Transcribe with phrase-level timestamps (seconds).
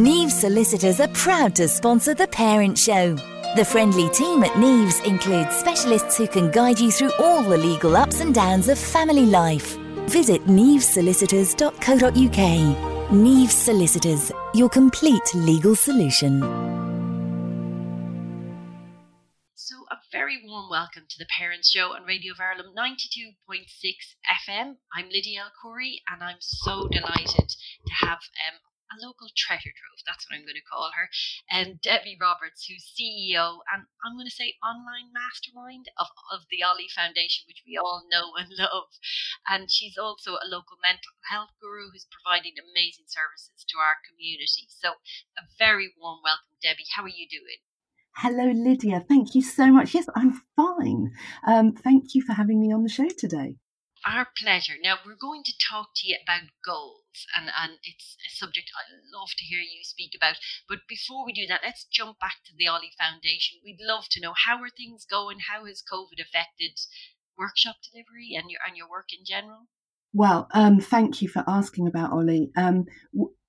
[0.00, 3.16] Neves Solicitors are proud to sponsor the Parent Show.
[3.54, 7.94] The friendly team at Neves includes specialists who can guide you through all the legal
[7.94, 9.76] ups and downs of family life.
[10.08, 13.12] Visit nevesolicitors.co.uk.
[13.12, 16.40] Neves Solicitors, your complete legal solution.
[19.54, 23.36] So, a very warm welcome to the Parents Show on Radio Verulam 92.6
[24.48, 24.76] FM.
[24.96, 27.50] I'm Lydia Alcoury, and I'm so delighted
[27.86, 28.60] to have um,
[28.90, 31.08] a local treasure trove, that's what I'm going to call her,
[31.50, 36.62] and Debi Roberts, who's CEO and I'm going to say online mastermind of, of the
[36.62, 38.90] Ollie Foundation, which we all know and love.
[39.48, 44.66] And she's also a local mental health guru who's providing amazing services to our community.
[44.68, 44.98] So,
[45.38, 46.88] a very warm welcome, Debi.
[46.96, 47.62] How are you doing?
[48.16, 49.04] Hello, Lydia.
[49.06, 49.94] Thank you so much.
[49.94, 51.12] Yes, I'm fine.
[51.46, 53.56] Um, thank you for having me on the show today.
[54.06, 54.74] Our pleasure.
[54.82, 56.99] Now, we're going to talk to you about goals,
[57.36, 58.84] and, and it's a subject I
[59.16, 60.36] love to hear you speak about.
[60.68, 63.58] But before we do that, let's jump back to the Ollie Foundation.
[63.64, 65.38] We'd love to know how are things going?
[65.50, 66.78] How has COVID affected
[67.38, 69.66] workshop delivery and your and your work in general?
[70.12, 72.50] Well, um, thank you for asking about Ollie.
[72.56, 72.86] Um,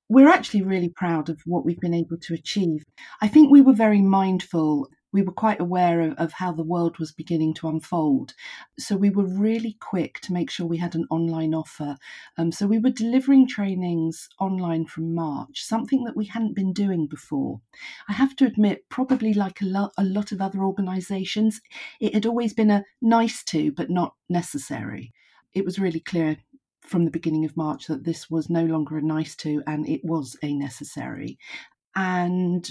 [0.10, 2.84] we're actually really proud of what we've been able to achieve.
[3.22, 6.98] I think we were very mindful we were quite aware of, of, how the world
[6.98, 8.34] was beginning to unfold.
[8.80, 11.98] So we were really quick to make sure we had an online offer.
[12.38, 17.08] Um, so we were delivering trainings online from March, something that we hadn't been doing
[17.08, 17.62] before.
[18.08, 21.62] I have to admit, probably like a, lo- a lot of other organisations,
[22.00, 25.14] it had always been a nice to, but not necessary.
[25.54, 26.38] It was really clear
[26.82, 30.04] from the beginning of March that this was no longer a nice to and it
[30.04, 31.38] was a necessary.
[31.96, 32.70] And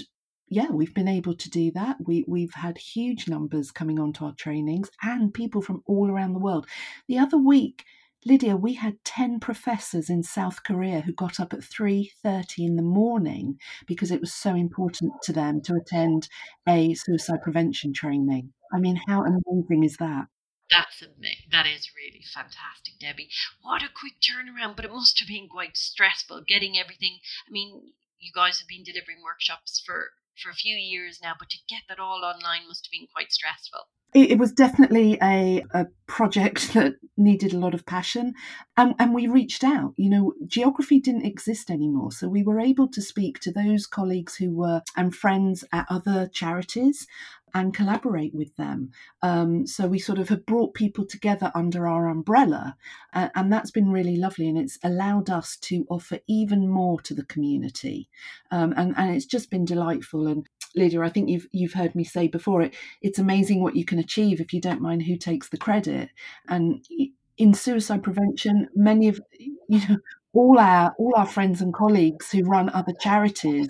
[0.51, 1.95] yeah, we've been able to do that.
[2.05, 6.39] We, we've had huge numbers coming onto our trainings and people from all around the
[6.39, 6.67] world.
[7.07, 7.85] The other week,
[8.25, 12.81] Lydia, we had 10 professors in South Korea who got up at 3:30 in the
[12.81, 16.27] morning because it was so important to them to attend
[16.67, 18.51] a suicide prevention training.
[18.73, 20.27] I mean, how amazing is that?
[20.69, 21.47] That's amazing.
[21.51, 23.29] That is really fantastic, Debi.
[23.61, 27.19] What a quick turnaround, but it must have been quite stressful getting everything.
[27.47, 31.49] I mean, you guys have been delivering workshops for for a few years now, but
[31.49, 33.81] to get that all online must have been quite stressful.
[34.13, 38.33] It, it was definitely a, a project that needed a lot of passion,
[38.77, 39.93] and, and we reached out.
[39.97, 44.35] You know, geography didn't exist anymore, so we were able to speak to those colleagues
[44.35, 47.07] who were and friends at other charities
[47.53, 48.91] and collaborate with them.
[49.21, 52.75] Um, so we sort of have brought people together under our umbrella,
[53.13, 54.47] uh, and that's been really lovely.
[54.47, 58.09] And it's allowed us to offer even more to the community,
[58.51, 60.27] um, and and it's just been delightful.
[60.27, 62.75] And Lydia, I think you've you've heard me say before it.
[63.01, 66.09] It's amazing what you can achieve if you don't mind who takes the credit.
[66.47, 66.85] And
[67.37, 69.97] in suicide prevention, many of you know
[70.33, 73.69] all our all our friends and colleagues who run other charities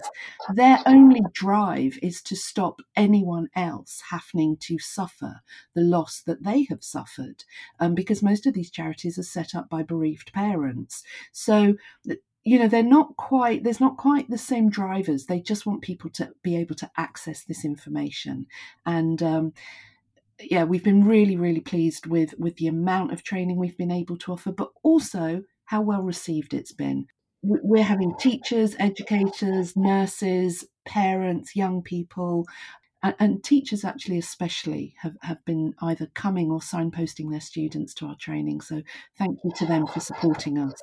[0.53, 5.41] their only drive is to stop anyone else happening to suffer
[5.73, 7.43] the loss that they have suffered
[7.79, 11.03] um, because most of these charities are set up by bereaved parents.
[11.31, 11.75] So
[12.43, 15.25] you know they're not quite there's not quite the same drivers.
[15.25, 18.47] They just want people to be able to access this information.
[18.85, 19.53] And um,
[20.39, 24.17] yeah we've been really really pleased with with the amount of training we've been able
[24.17, 27.07] to offer but also how well received it's been.
[27.41, 32.45] We're having teachers, educators, nurses, parents, young people,
[33.01, 38.17] and, teachers actually especially have, have been either coming or signposting their students to our
[38.17, 38.59] training.
[38.59, 38.83] So
[39.17, 40.73] thank you to them for supporting us.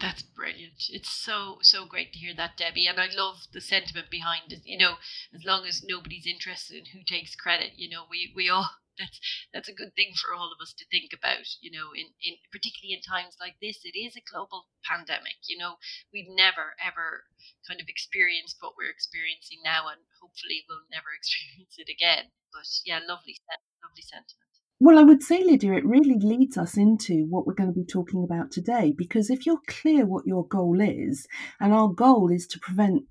[0.00, 0.82] That's brilliant.
[0.90, 2.90] It's so so great to hear that, Debi.
[2.90, 4.62] And I love the sentiment behind it.
[4.64, 4.94] You know,
[5.32, 8.68] as long as nobody's interested in who takes credit, you know, we we all
[8.98, 9.18] that's
[9.52, 12.34] that's a good thing for all of us to think about you know in, in
[12.50, 15.76] particularly in times like this it is a global pandemic you know
[16.12, 17.26] we've never ever
[17.66, 22.66] kind of experienced what we're experiencing now and hopefully we'll never experience it again but
[22.86, 23.36] yeah lovely
[23.82, 24.44] lovely sentiment
[24.80, 27.86] well, I would say, Lydia, it really leads us into what we're going to be
[27.86, 28.92] talking about today.
[28.94, 31.28] Because if you're clear what your goal is,
[31.60, 33.04] and our goal is to prevent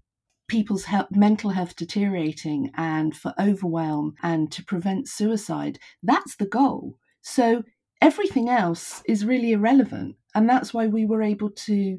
[0.54, 5.80] people's health, mental health deteriorating and for overwhelm and to prevent suicide.
[6.04, 7.00] That's the goal.
[7.24, 7.64] So
[8.00, 10.16] everything else is really irrelevant.
[10.36, 11.98] And that's why we were able to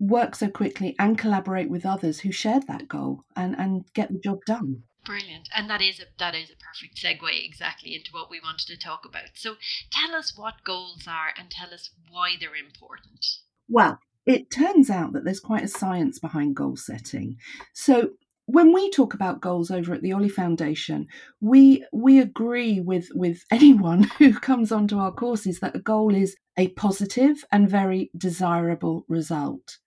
[0.00, 4.18] work so quickly and collaborate with others who shared that goal and, and get the
[4.18, 4.84] job done.
[5.04, 5.50] Brilliant.
[5.54, 8.78] And that is a that is a perfect segue exactly into what we wanted to
[8.78, 9.30] talk about.
[9.34, 9.56] So
[9.90, 13.26] tell us what goals are and tell us why they're important.
[13.68, 17.36] Well, it turns out that there's quite a science behind goal setting.
[17.72, 18.10] So
[18.46, 21.06] when we talk about goals over at the Ollie Foundation,
[21.40, 26.36] we we agree with with anyone who comes onto our courses that a goal is
[26.58, 29.78] a positive and very desirable result.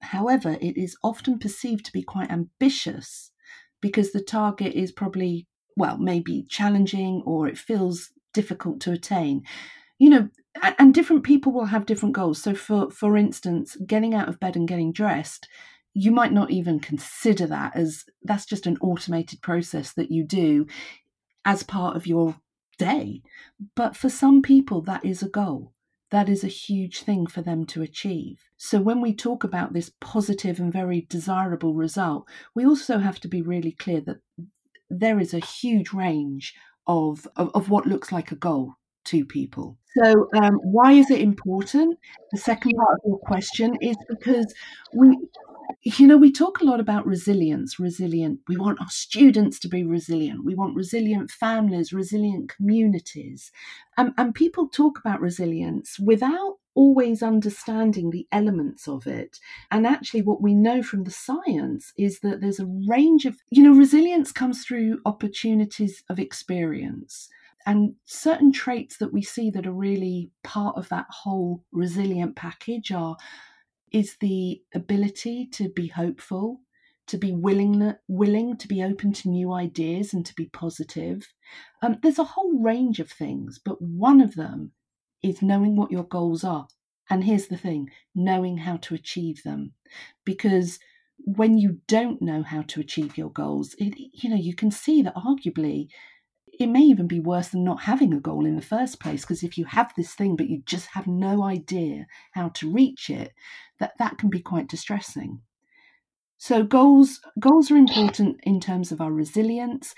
[0.00, 3.30] However, it is often perceived to be quite ambitious
[3.80, 5.46] because the target is probably,
[5.76, 9.42] well, maybe challenging or it feels difficult to attain.
[9.98, 10.28] You know,
[10.62, 12.40] and different people will have different goals.
[12.40, 15.48] So, for for instance, getting out of bed and getting dressed,
[15.92, 20.66] you might not even consider that as that's just an automated process that you do
[21.44, 22.36] as part of your
[22.78, 23.22] day.
[23.74, 25.72] But for some people, that is a goal.
[26.10, 28.38] That is a huge thing for them to achieve.
[28.56, 33.28] So, when we talk about this positive and very desirable result, we also have to
[33.28, 34.18] be really clear that
[34.90, 36.54] there is a huge range
[36.86, 38.74] of, of, of what looks like a goal
[39.06, 39.78] to people.
[39.96, 41.98] So, um, why is it important?
[42.32, 44.52] The second part of your question is because
[44.92, 45.16] we,
[45.82, 48.40] you know, we talk a lot about resilience, resilient.
[48.48, 50.44] We want our students to be resilient.
[50.44, 53.52] We want resilient families, resilient communities.
[53.96, 59.38] Um, and people talk about resilience without always understanding the elements of it.
[59.70, 63.62] And actually, what we know from the science is that there's a range of, you
[63.62, 67.28] know, resilience comes through opportunities of experience
[67.66, 72.92] and certain traits that we see that are really part of that whole resilient package
[72.92, 73.16] are
[73.92, 76.60] is the ability to be hopeful
[77.06, 81.28] to be willing willing to be open to new ideas and to be positive.
[81.82, 84.72] Um, there's a whole range of things but one of them
[85.22, 86.66] is knowing what your goals are.
[87.10, 89.72] And here's the thing knowing how to achieve them.
[90.24, 90.78] Because
[91.18, 95.00] when you don't know how to achieve your goals it, you know you can see
[95.02, 95.88] that arguably
[96.58, 99.42] it may even be worse than not having a goal in the first place because
[99.42, 103.32] if you have this thing but you just have no idea how to reach it
[103.80, 105.40] that that can be quite distressing.
[106.38, 109.94] So goals goals are important in terms of our resilience.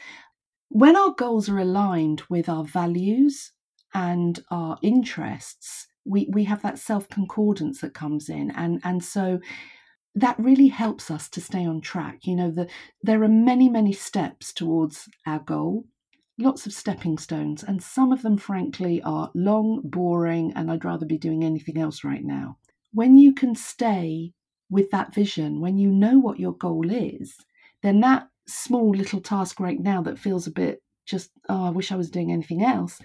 [0.69, 3.53] When our goals are aligned with our values
[3.95, 9.41] and our interests we we have that self concordance that comes in and and so
[10.15, 12.21] that really helps us to stay on track.
[12.23, 12.69] You know the,
[13.03, 15.85] there are many many steps towards our goal
[16.39, 21.07] lots of stepping stones, and some of them, frankly, are long, boring, and I'd rather
[21.07, 22.59] be doing anything else right now.
[22.93, 24.33] When you can stay
[24.71, 27.37] with that vision, when you know what your goal is,
[27.83, 31.93] then that small little task right now that feels a bit just, oh, I wish
[31.93, 33.01] I was doing anything else,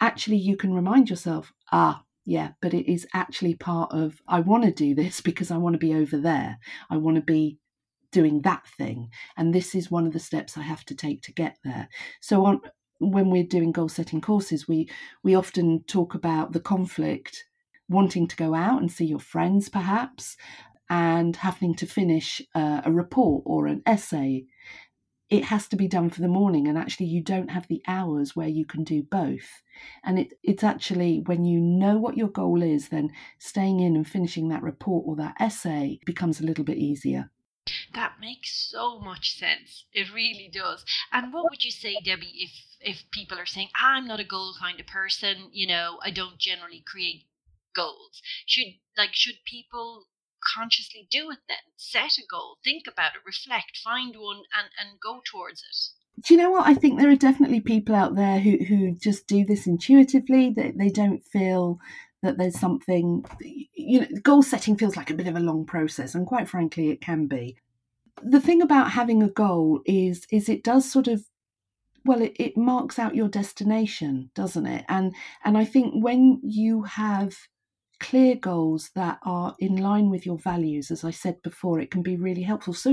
[0.00, 4.64] actually you can remind yourself, ah, yeah, but it is actually part of, I want
[4.64, 6.58] to do this because I want to be over there.
[6.90, 7.58] I want to be
[8.18, 11.32] doing that thing and this is one of the steps i have to take to
[11.32, 11.88] get there.
[12.20, 12.60] So on
[12.98, 14.88] when we're doing goal setting courses we
[15.22, 17.44] we often talk about the conflict
[17.88, 20.36] wanting to go out and see your friends perhaps
[20.88, 24.44] and having to finish uh, a report or an essay.
[25.30, 28.36] It has to be done for the morning and actually you don't have the hours
[28.36, 29.62] where you can do both.
[30.04, 34.06] And it, it's actually when you know what your goal is then staying in and
[34.06, 37.30] finishing that report or that essay becomes a little bit easier
[37.94, 39.86] that makes so much sense.
[39.92, 40.84] It really does.
[41.12, 44.54] And what would you say, Debi, if if people are saying, "I'm not a goal
[44.58, 47.26] kind of person," you know, I don't generally create
[47.74, 48.20] goals.
[48.46, 50.08] Should like should people
[50.54, 51.72] consciously do it then?
[51.76, 56.24] Set a goal, think about it, reflect, find one, and and go towards it.
[56.26, 56.66] Do you know what?
[56.66, 60.50] I think there are definitely people out there who who just do this intuitively.
[60.50, 61.80] That they, they don't feel
[62.24, 66.14] that there's something you know goal setting feels like a bit of a long process
[66.14, 67.56] and quite frankly it can be.
[68.22, 71.24] The thing about having a goal is is it does sort of
[72.04, 74.84] well it, it marks out your destination doesn't it?
[74.88, 77.36] And and i think when you have
[78.00, 82.02] clear goals that are in line with your values as i said before it can
[82.02, 82.74] be really helpful.
[82.74, 82.90] So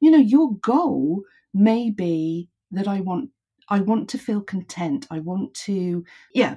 [0.00, 1.22] you know your goal
[1.54, 3.30] may be that i want
[3.68, 5.06] I want to feel content.
[5.10, 6.04] I want to,
[6.34, 6.56] yeah,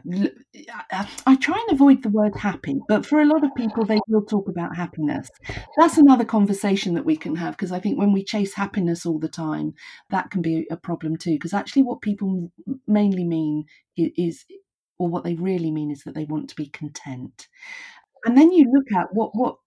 [1.26, 4.24] I try and avoid the word happy, but for a lot of people, they will
[4.26, 5.30] talk about happiness.
[5.78, 9.20] That's another conversation that we can have because I think when we chase happiness all
[9.20, 9.74] the time,
[10.10, 11.34] that can be a problem too.
[11.34, 12.52] Because actually, what people
[12.88, 14.46] mainly mean is,
[15.00, 17.48] or what they really mean is that they want to be content.
[18.26, 19.58] And then you look at what, what,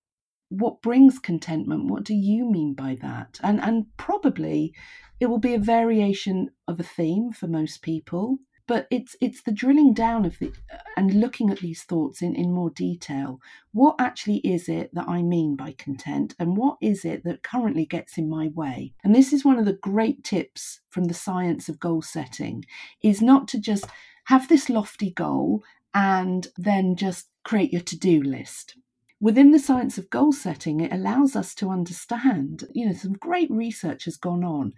[0.50, 4.74] what brings contentment what do you mean by that and and probably
[5.20, 9.52] it will be a variation of a theme for most people, but it's it's the
[9.52, 10.50] drilling down of the
[10.96, 13.38] and looking at these thoughts in, in more detail.
[13.72, 17.84] What actually is it that I mean by content, and what is it that currently
[17.84, 18.94] gets in my way?
[19.04, 22.64] And this is one of the great tips from the science of goal setting:
[23.02, 23.84] is not to just
[24.24, 28.76] have this lofty goal and then just create your to-do list
[29.20, 33.50] within the science of goal setting, it allows us to understand, you know, some great
[33.50, 34.72] research has gone on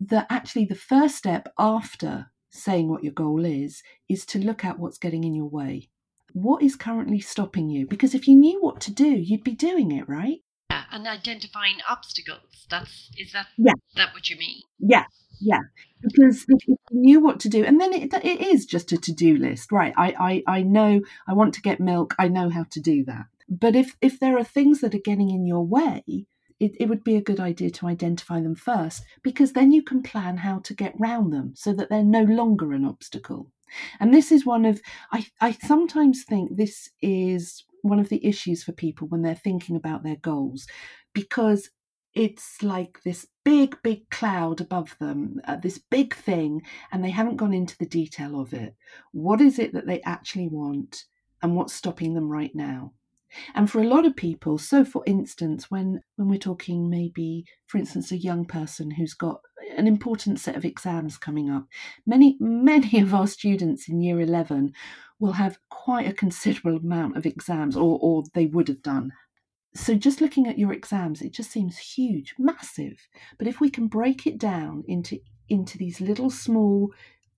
[0.00, 4.78] that actually the first step after saying what your goal is, is to look at
[4.78, 5.88] what's getting in your way.
[6.32, 7.86] What is currently stopping you?
[7.86, 10.38] Because if you knew what to do, you'd be doing it, right?
[10.70, 12.66] Yeah, and identifying obstacles.
[12.68, 13.72] That's is that yeah.
[13.94, 14.62] that what you mean?
[14.78, 15.04] Yeah,
[15.40, 15.60] yeah.
[16.02, 19.12] Because if you knew what to do, and then it, it is just a to
[19.12, 19.94] do list, right?
[19.96, 22.14] I, I I know I want to get milk.
[22.18, 23.26] I know how to do that.
[23.48, 26.02] But if if there are things that are getting in your way,
[26.58, 30.02] it, it would be a good idea to identify them first because then you can
[30.02, 33.52] plan how to get round them so that they're no longer an obstacle.
[34.00, 34.80] And this is one of,
[35.12, 39.76] I, I sometimes think this is one of the issues for people when they're thinking
[39.76, 40.66] about their goals
[41.12, 41.70] because
[42.14, 47.36] it's like this big, big cloud above them, uh, this big thing, and they haven't
[47.36, 48.74] gone into the detail of it.
[49.12, 51.04] What is it that they actually want,
[51.42, 52.94] and what's stopping them right now?
[53.54, 57.78] And for a lot of people, so for instance, when, when we're talking maybe, for
[57.78, 59.40] instance, a young person who's got
[59.76, 61.66] an important set of exams coming up,
[62.06, 64.72] many, many of our students in year 11
[65.18, 69.12] will have quite a considerable amount of exams, or, or they would have done.
[69.74, 72.98] So just looking at your exams, it just seems huge, massive.
[73.38, 76.92] But if we can break it down into into these little small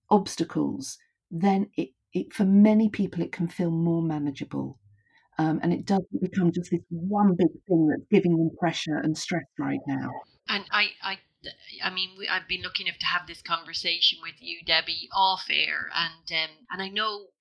[0.09, 0.97] obstacles,
[1.29, 4.78] then it, it for many people it can feel more manageable
[5.39, 9.17] um, and it doesn't become just this one big thing that's giving them pressure and
[9.17, 10.11] stress right now.
[10.49, 11.17] And I, I,
[11.81, 15.87] I mean, I've been lucky enough to have this conversation with you, Debi, off air,
[15.95, 17.31] and um, and I know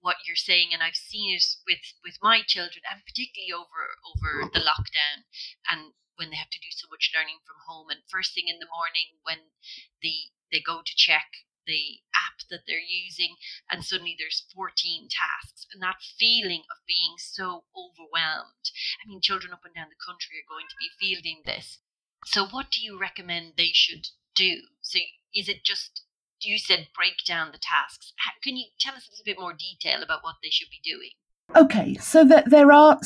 [0.00, 4.50] what you're saying, and I've seen it with with my children, and particularly over over
[4.50, 5.22] the lockdown,
[5.70, 8.58] and when they have to do so much learning from home, and first thing in
[8.58, 9.54] the morning when
[10.02, 13.36] the they go to check the app that they're using
[13.70, 18.70] and suddenly there's 14 tasks and that feeling of being so overwhelmed.
[19.02, 21.78] I mean children up and down the country are going to be fielding this.
[22.26, 24.62] So what do you recommend they should do?
[24.82, 24.98] So
[25.34, 26.02] is it just
[26.40, 28.12] you said break down the tasks.
[28.42, 31.10] Can you tell us a little bit more detail about what they should be doing?
[31.56, 32.98] Okay so that there are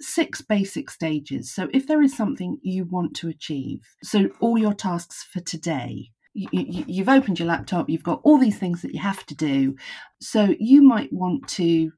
[0.00, 1.52] six basic stages.
[1.52, 6.10] So, if there is something you want to achieve, so all your tasks for today,
[6.34, 9.76] you, have opened your laptop, you've got all these things that you have to do.
[10.20, 11.92] So you might want to,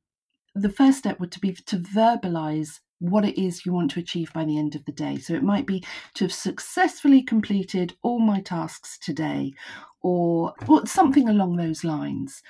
[0.55, 4.33] the first step would to be to verbalize what it is you want to achieve
[4.33, 5.19] by the end of the day.
[5.19, 5.85] So it might be
[6.15, 9.53] to have successfully completed all my tasks today
[10.01, 12.43] or, or something along those lines.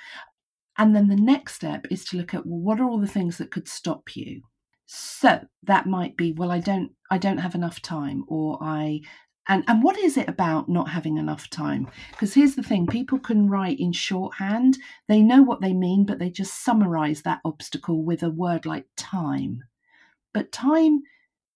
[0.77, 3.37] And then the next step is to look at well, what are all the things
[3.37, 4.41] that could stop you?
[4.85, 9.01] So that might be, well, I don't I don't have enough time or I
[9.47, 11.87] and and what is it about not having enough time?
[12.11, 14.77] Because here's the thing people can write in shorthand.
[15.07, 18.87] They know what they mean but they just summarize that obstacle with a word like
[18.95, 19.63] time.
[20.33, 21.01] But time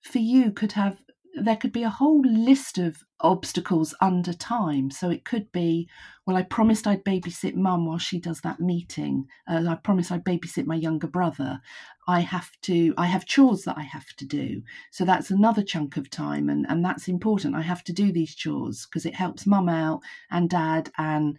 [0.01, 0.97] for you could have
[1.41, 4.91] there could be a whole list of obstacles under time.
[4.91, 5.89] So it could be,
[6.25, 9.27] well, I promised I'd babysit mum while she does that meeting.
[9.47, 11.59] Uh, I promised I'd babysit my younger brother.
[12.07, 14.61] I have to, I have chores that I have to do.
[14.91, 16.49] So that's another chunk of time.
[16.49, 17.55] And, and that's important.
[17.55, 21.37] I have to do these chores because it helps mum out and dad and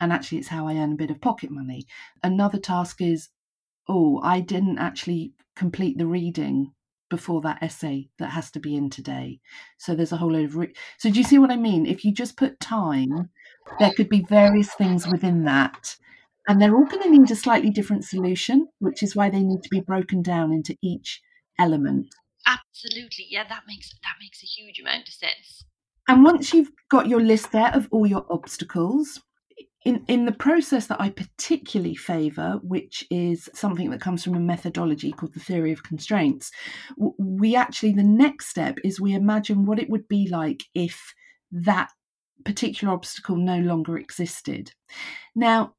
[0.00, 1.84] and actually it's how I earn a bit of pocket money.
[2.22, 3.30] Another task is,
[3.88, 6.72] oh, I didn't actually complete the reading
[7.08, 9.40] before that essay that has to be in today.
[9.78, 10.56] So there's a whole load of.
[10.56, 11.86] Re- so do you see what I mean?
[11.86, 13.30] If you just put time,
[13.78, 15.96] there could be various things within that.
[16.46, 19.62] And they're all going to need a slightly different solution, which is why they need
[19.62, 21.20] to be broken down into each
[21.58, 22.14] element.
[22.46, 23.26] Absolutely.
[23.28, 25.64] Yeah, that makes that makes a huge amount of sense.
[26.08, 29.20] And once you've got your list there of all your obstacles,
[29.84, 34.40] in, in the process that I particularly favour, which is something that comes from a
[34.40, 36.50] methodology called the theory of constraints,
[37.18, 41.14] we actually, the next step is we imagine what it would be like if
[41.52, 41.90] that
[42.44, 44.72] particular obstacle no longer existed.
[45.34, 45.74] Now,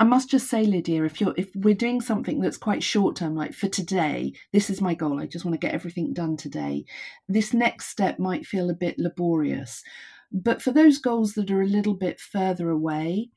[0.00, 3.34] I must just say, Lydia, if you're if we're doing something that's quite short term,
[3.34, 5.20] like for today, this is my goal.
[5.20, 6.84] I just want to get everything done today.
[7.28, 9.82] This next step might feel a bit laborious.
[10.30, 13.30] But for those goals that are a little bit further away,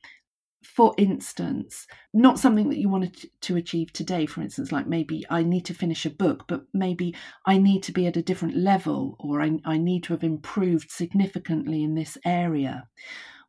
[0.63, 5.43] for instance, not something that you wanted to achieve today, for instance, like maybe I
[5.43, 9.15] need to finish a book, but maybe I need to be at a different level
[9.19, 12.88] or I, I need to have improved significantly in this area.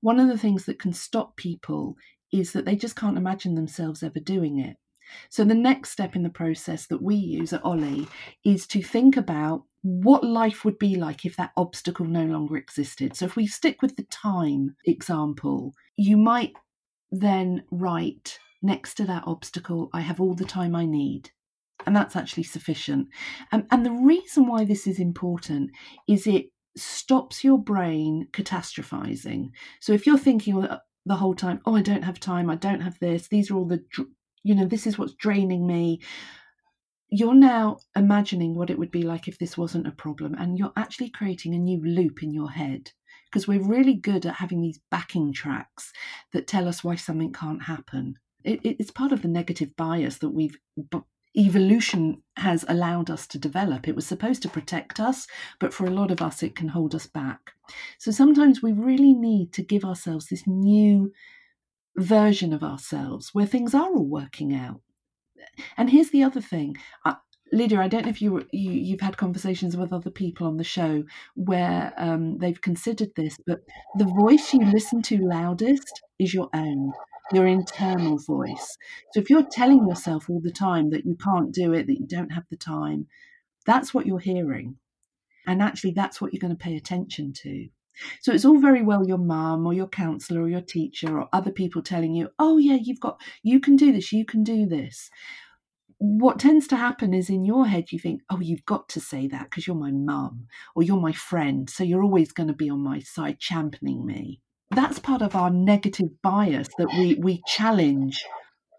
[0.00, 1.96] One of the things that can stop people
[2.32, 4.76] is that they just can't imagine themselves ever doing it.
[5.28, 8.08] So, the next step in the process that we use at Ollie
[8.44, 13.16] is to think about what life would be like if that obstacle no longer existed.
[13.16, 16.52] So, if we stick with the time example, you might
[17.10, 21.30] then write next to that obstacle, I have all the time I need.
[21.84, 23.08] And that's actually sufficient.
[23.50, 25.72] And, and the reason why this is important
[26.08, 26.46] is it
[26.76, 29.50] stops your brain catastrophizing.
[29.80, 30.66] So if you're thinking
[31.04, 33.66] the whole time, oh, I don't have time, I don't have this, these are all
[33.66, 33.82] the,
[34.44, 36.00] you know, this is what's draining me
[37.14, 40.72] you're now imagining what it would be like if this wasn't a problem, and you're
[40.76, 42.90] actually creating a new loop in your head
[43.26, 45.92] because we're really good at having these backing tracks
[46.32, 48.14] that tell us why something can't happen.
[48.44, 50.56] It, it's part of the negative bias that we've
[51.36, 53.88] evolution has allowed us to develop.
[53.88, 55.26] It was supposed to protect us,
[55.60, 57.52] but for a lot of us, it can hold us back.
[57.98, 61.12] So sometimes we really need to give ourselves this new
[61.96, 64.80] version of ourselves where things are all working out.
[65.76, 66.76] And here's the other thing.
[67.52, 70.64] Lydia, I don't know if you, you you've had conversations with other people on the
[70.64, 73.60] show where um, they've considered this, but
[73.98, 76.92] the voice you listen to loudest is your own
[77.32, 78.76] your internal voice.
[79.12, 82.06] So if you're telling yourself all the time that you can't do it, that you
[82.06, 83.06] don't have the time,
[83.64, 84.76] that's what you're hearing.
[85.46, 87.68] And actually, that's what you're going to pay attention to.
[88.20, 91.50] So it's all very well your mum or your counselor or your teacher or other
[91.50, 95.10] people telling you, oh, yeah, you've got, you can do this, you can do this.
[95.98, 99.28] What tends to happen is in your head, you think, oh, you've got to say
[99.28, 101.70] that because you're my mum or you're my friend.
[101.70, 104.40] So you're always going to be on my side championing me
[104.74, 108.24] that's part of our negative bias that we we challenge.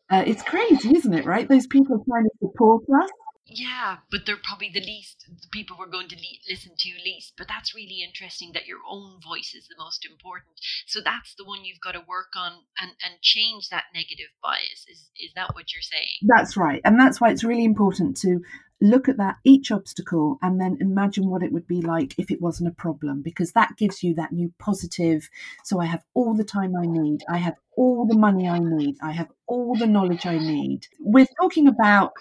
[0.10, 1.26] Uh, it's crazy, isn't it?
[1.26, 1.48] Right?
[1.48, 3.10] Those people trying to support us.
[3.54, 7.34] Yeah, but they're probably the least, the people we're going to le- listen to least.
[7.38, 10.54] But that's really interesting that your own voice is the most important.
[10.88, 14.86] So that's the one you've got to work on and, and change that negative bias.
[14.90, 16.18] Is is that what you're saying?
[16.24, 18.42] That's right, and that's why it's really important to
[18.82, 22.42] look at that each obstacle and then imagine what it would be like if it
[22.42, 25.30] wasn't a problem because that gives you that new positive
[25.64, 28.96] so i have all the time i need i have all the money i need
[29.02, 32.12] i have all the knowledge i need we're talking about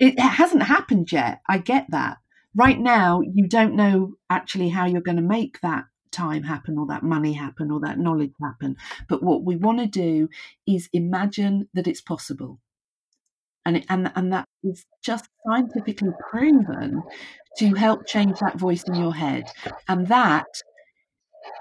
[0.00, 1.40] it hasn't happened yet.
[1.48, 2.16] I get that.
[2.56, 6.86] Right now you don't know actually how you're going to make that time happen or
[6.86, 8.76] that money happen or that knowledge happen.
[9.08, 10.28] But what we want to do
[10.66, 12.58] is imagine that it's possible.
[13.64, 17.02] And it, and and that is just scientifically proven
[17.58, 19.44] to help change that voice in your head,
[19.86, 20.46] and that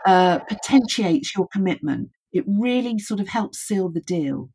[0.06, 2.10] uh, potentiates your commitment.
[2.32, 4.50] It really sort of helps seal the deal.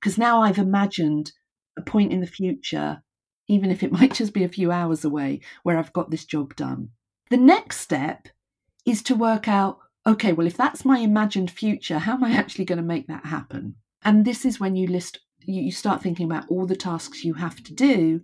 [0.00, 1.32] Because now I've imagined
[1.78, 3.02] a point in the future,
[3.50, 6.56] even if it might just be a few hours away, where I've got this job
[6.56, 6.90] done.
[7.30, 8.28] The next step
[8.86, 12.64] is to work out okay, well, if that's my imagined future, how am I actually
[12.64, 13.74] going to make that happen?
[14.02, 17.62] And this is when you list you start thinking about all the tasks you have
[17.64, 18.20] to do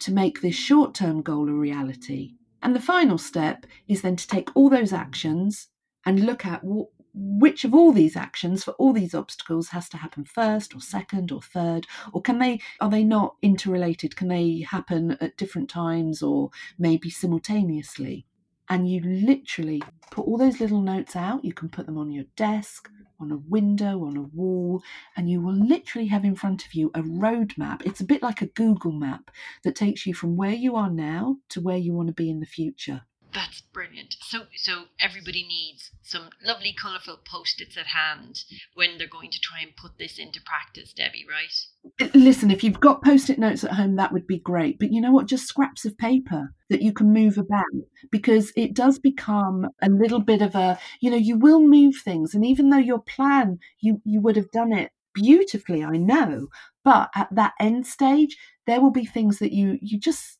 [0.00, 2.34] to make this short term goal a reality.
[2.62, 5.68] And the final step is then to take all those actions
[6.04, 9.96] and look at what, which of all these actions for all these obstacles has to
[9.96, 14.66] happen first or second or third or can they are they not interrelated can they
[14.68, 18.26] happen at different times or maybe simultaneously
[18.68, 22.24] and you literally put all those little notes out you can put them on your
[22.36, 22.88] desk
[23.20, 24.82] on a window, on a wall,
[25.16, 27.84] and you will literally have in front of you a road map.
[27.84, 29.30] It's a bit like a Google map
[29.64, 32.40] that takes you from where you are now to where you want to be in
[32.40, 33.02] the future.
[33.34, 34.16] That's brilliant.
[34.20, 39.60] So, so everybody needs some lovely, colourful post-its at hand when they're going to try
[39.60, 41.24] and put this into practice, Debi.
[41.28, 42.14] Right?
[42.14, 44.78] Listen, if you've got post-it notes at home, that would be great.
[44.78, 45.26] But you know what?
[45.26, 47.64] Just scraps of paper that you can move about
[48.10, 52.34] because it does become a little bit of a, you know, you will move things,
[52.34, 56.48] and even though your plan, you you would have done it beautifully, I know,
[56.84, 58.36] but at that end stage,
[58.66, 60.37] there will be things that you you just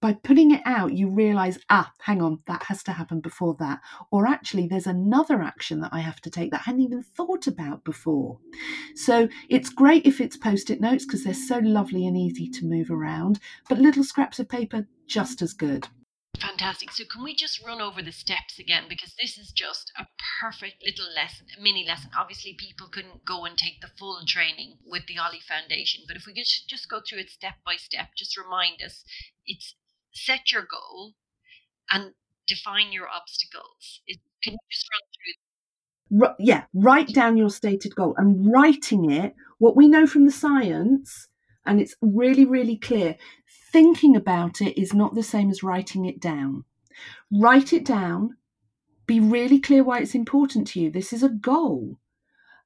[0.00, 3.80] by putting it out, you realize, ah, hang on, that has to happen before that.
[4.10, 7.46] Or actually, there's another action that I have to take that I hadn't even thought
[7.46, 8.38] about before.
[8.94, 12.64] So it's great if it's post it notes because they're so lovely and easy to
[12.64, 15.88] move around, but little scraps of paper, just as good.
[16.40, 16.92] Fantastic.
[16.92, 18.84] So, can we just run over the steps again?
[18.88, 20.06] Because this is just a
[20.40, 22.10] perfect little lesson, a mini lesson.
[22.16, 26.26] Obviously, people couldn't go and take the full training with the Ollie Foundation, but if
[26.26, 29.04] we could just go through it step by step, just remind us
[29.46, 29.74] it's
[30.16, 31.14] set your goal
[31.90, 32.12] and
[32.46, 34.00] define your obstacles.
[34.42, 36.44] can you just run through?
[36.44, 39.34] Yeah, write down your stated goal and writing it.
[39.58, 41.28] What we know from the science,
[41.64, 43.16] and it's really, really clear,
[43.72, 46.64] thinking about it is not the same as writing it down.
[47.30, 48.36] Write it down,
[49.06, 50.90] be really clear why it's important to you.
[50.90, 51.98] This is a goal.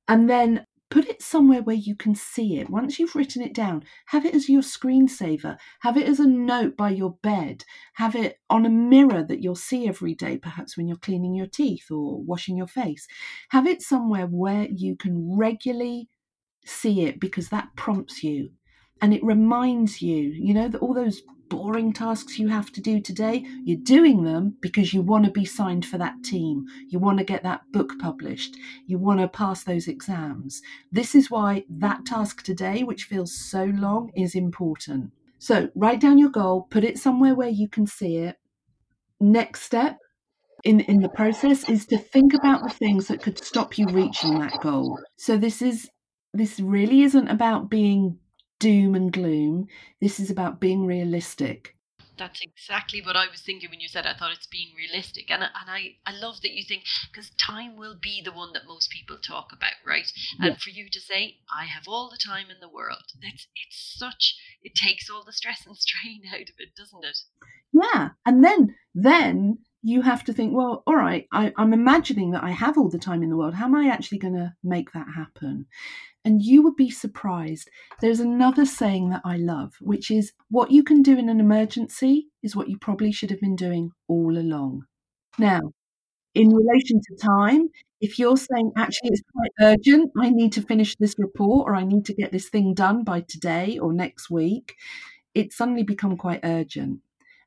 [0.06, 2.68] And then put it somewhere where you can see it.
[2.68, 6.76] Once you've written it down, have it as your screensaver, have it as a note
[6.76, 10.88] by your bed, have it on a mirror that you'll see every day, perhaps when
[10.88, 13.06] you're cleaning your teeth or washing your face.
[13.50, 16.08] Have it somewhere where you can regularly
[16.66, 18.50] see it because that prompts you
[19.00, 23.00] and it reminds you, you know, that all those boring tasks you have to do
[23.00, 26.64] today, you're doing them because you want to be signed for that team.
[26.88, 28.56] You want to get that book published.
[28.86, 30.62] You want to pass those exams.
[30.92, 35.12] This is why that task today, which feels so long, is important.
[35.38, 38.36] So write down your goal, put it somewhere where you can see it.
[39.20, 39.98] Next step
[40.64, 44.38] in, in the process is to think about the things that could stop you reaching
[44.38, 44.98] that goal.
[45.16, 45.88] So this is
[46.32, 48.18] this really isn't about being
[48.60, 49.66] doom and gloom.
[50.00, 51.74] This is about being realistic
[52.20, 55.30] that's exactly what I was thinking when you said I thought it's being realistic.
[55.30, 58.68] And, and I, I love that you think, because time will be the one that
[58.68, 60.06] most people talk about, right?
[60.38, 60.48] Yeah.
[60.48, 63.96] And for you to say, I have all the time in the world, that's, it's
[63.98, 67.18] such, it takes all the stress and strain out of it, doesn't it?
[67.72, 68.10] Yeah.
[68.26, 72.50] And then, then you have to think, well, all right, I, I'm imagining that I
[72.50, 73.54] have all the time in the world.
[73.54, 75.66] How am I actually going to make that happen?
[76.24, 77.70] And you would be surprised.
[78.00, 82.28] There's another saying that I love, which is what you can do in an emergency
[82.42, 84.84] is what you probably should have been doing all along.
[85.38, 85.60] Now,
[86.34, 90.96] in relation to time, if you're saying actually it's quite urgent, I need to finish
[90.96, 94.76] this report or I need to get this thing done by today or next week,
[95.34, 97.00] it's suddenly become quite urgent.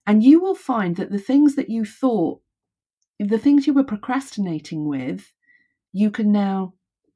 [0.05, 2.41] And you will find that the things that you thought,
[3.19, 5.31] the things you were procrastinating with,
[5.93, 6.73] you can now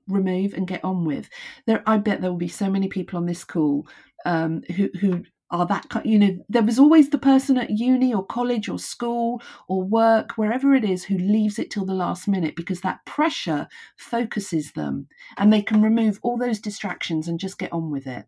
[0.08, 1.30] remove and get on with.
[1.66, 3.88] There, I bet there will be so many people on this call
[4.26, 6.06] um, who who are that kind.
[6.06, 10.34] you know there was always the person at uni or college or school or work
[10.34, 15.08] wherever it is who leaves it till the last minute because that pressure focuses them
[15.38, 18.26] and they can remove all those distractions and just get on with it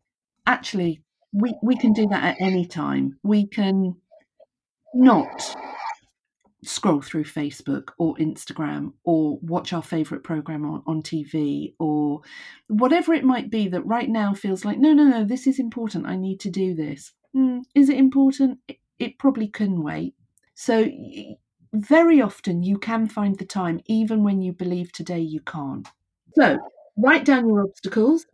[0.47, 1.01] actually
[1.33, 3.95] we we can do that at any time we can
[4.93, 5.55] not
[6.63, 12.21] scroll through Facebook or Instagram or watch our favorite program on, on TV or
[12.67, 16.05] whatever it might be that right now feels like, no, no, no, this is important.
[16.05, 17.13] I need to do this.
[17.35, 18.59] Mm, is it important?
[18.67, 20.15] It, it probably can wait.
[20.55, 20.89] So,
[21.71, 25.87] very often you can find the time even when you believe today you can't.
[26.35, 26.57] So,
[26.97, 28.25] write down your obstacles,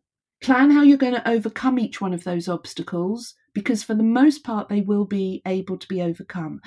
[0.42, 4.44] plan how you're going to overcome each one of those obstacles because for the most
[4.44, 6.62] part they will be able to be overcome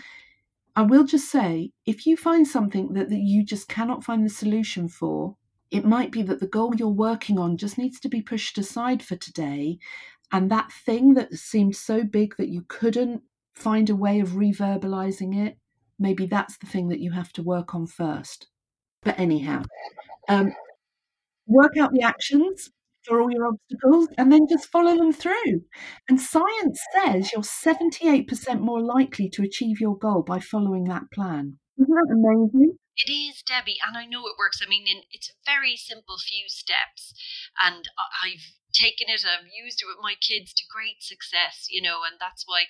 [0.78, 4.30] I will just say if you find something that, that you just cannot find the
[4.30, 5.34] solution for,
[5.72, 9.02] it might be that the goal you're working on just needs to be pushed aside
[9.02, 9.80] for today.
[10.30, 13.22] And that thing that seemed so big that you couldn't
[13.56, 15.58] find a way of reverbalizing it,
[15.98, 18.46] maybe that's the thing that you have to work on first.
[19.02, 19.64] But anyhow,
[20.28, 20.52] um,
[21.48, 22.70] work out the actions
[23.08, 25.62] for all your obstacles and then just follow them through.
[26.08, 31.58] And science says you're 78% more likely to achieve your goal by following that plan.
[31.78, 32.78] Isn't that amazing?
[32.98, 34.58] It is, Debi, and I know it works.
[34.60, 37.14] I mean, in, it's a very simple few steps,
[37.62, 42.02] and I've taken it, I've used it with my kids to great success, you know,
[42.02, 42.66] and that's why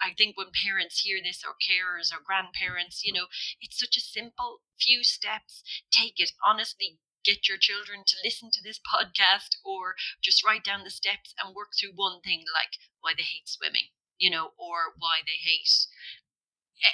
[0.00, 3.26] I think when parents hear this, or carers, or grandparents, you know,
[3.60, 5.64] it's such a simple few steps.
[5.90, 10.84] Take it honestly, get your children to listen to this podcast or just write down
[10.84, 14.94] the steps and work through one thing like why they hate swimming, you know, or
[14.96, 15.66] why they hate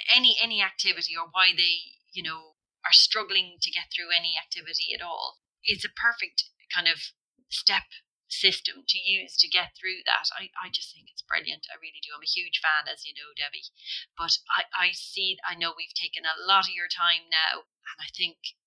[0.09, 4.89] any any activity or why they, you know, are struggling to get through any activity
[4.93, 5.39] at all.
[5.63, 7.13] It's a perfect kind of
[7.49, 7.93] step
[8.27, 10.33] system to use to get through that.
[10.33, 11.69] I, I just think it's brilliant.
[11.69, 12.11] I really do.
[12.17, 13.69] I'm a huge fan, as you know, Debi.
[14.17, 17.99] But I, I see, I know we've taken a lot of your time now, and
[18.01, 18.57] I think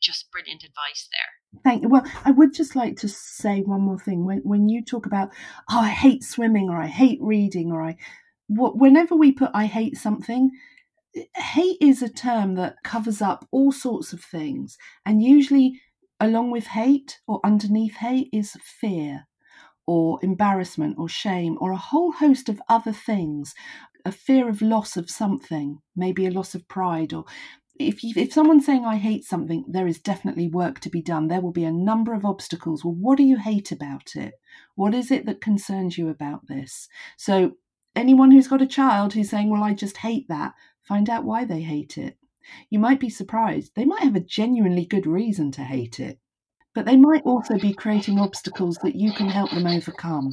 [0.00, 1.62] just brilliant advice there.
[1.62, 1.88] Thank you.
[1.88, 4.24] Well, I would just like to say one more thing.
[4.24, 5.30] When when you talk about,
[5.70, 7.96] oh, I hate swimming or I hate reading or I,
[8.48, 10.50] whenever we put I hate something,
[11.34, 15.80] hate is a term that covers up all sorts of things, and usually
[16.20, 19.26] along with hate or underneath hate is fear
[19.86, 23.54] or embarrassment or shame or a whole host of other things
[24.04, 27.24] a fear of loss of something maybe a loss of pride or
[27.78, 31.28] if you, if someone's saying I hate something, there is definitely work to be done.
[31.28, 32.84] There will be a number of obstacles.
[32.84, 34.34] Well, what do you hate about it?
[34.74, 36.88] What is it that concerns you about this?
[37.16, 37.52] So,
[37.94, 41.44] anyone who's got a child who's saying, "Well, I just hate that," find out why
[41.44, 42.18] they hate it.
[42.70, 43.72] You might be surprised.
[43.74, 46.20] They might have a genuinely good reason to hate it,
[46.74, 50.32] but they might also be creating obstacles that you can help them overcome.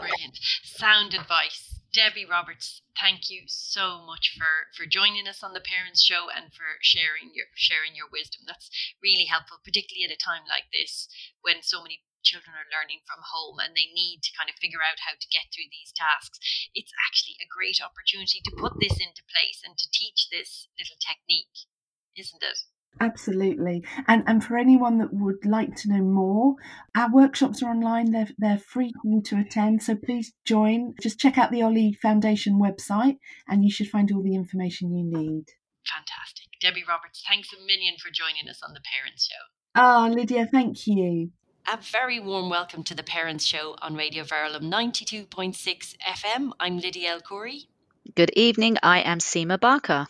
[0.00, 0.36] Brilliant.
[0.64, 1.69] Sound advice.
[1.90, 6.54] Debi Roberts, thank you so much for for joining us on the Parents Show and
[6.54, 8.46] for sharing your sharing your wisdom.
[8.46, 8.70] That's
[9.02, 11.10] really helpful, particularly at a time like this
[11.42, 14.84] when so many children are learning from home and they need to kind of figure
[14.86, 16.38] out how to get through these tasks.
[16.78, 21.00] It's actually a great opportunity to put this into place and to teach this little
[21.00, 21.66] technique,
[22.14, 22.70] isn't it?
[22.98, 23.84] Absolutely.
[24.08, 26.56] And and for anyone that would like to know more,
[26.96, 28.10] our workshops are online.
[28.10, 29.82] They're they're free for you to attend.
[29.82, 30.94] So please join.
[31.00, 35.04] Just check out the Ollie Foundation website and you should find all the information you
[35.04, 35.46] need.
[35.86, 36.46] Fantastic.
[36.62, 39.42] Debi Roberts, thanks a million for joining us on the Parents Show.
[39.74, 41.30] Ah, oh, Lydia, thank you.
[41.72, 46.50] A very warm welcome to the Parents Show on Radio Verulam 92.6 FM.
[46.60, 47.66] I'm Lydia El Khoury.
[48.14, 48.76] Good evening.
[48.82, 50.06] I am Seema Barker.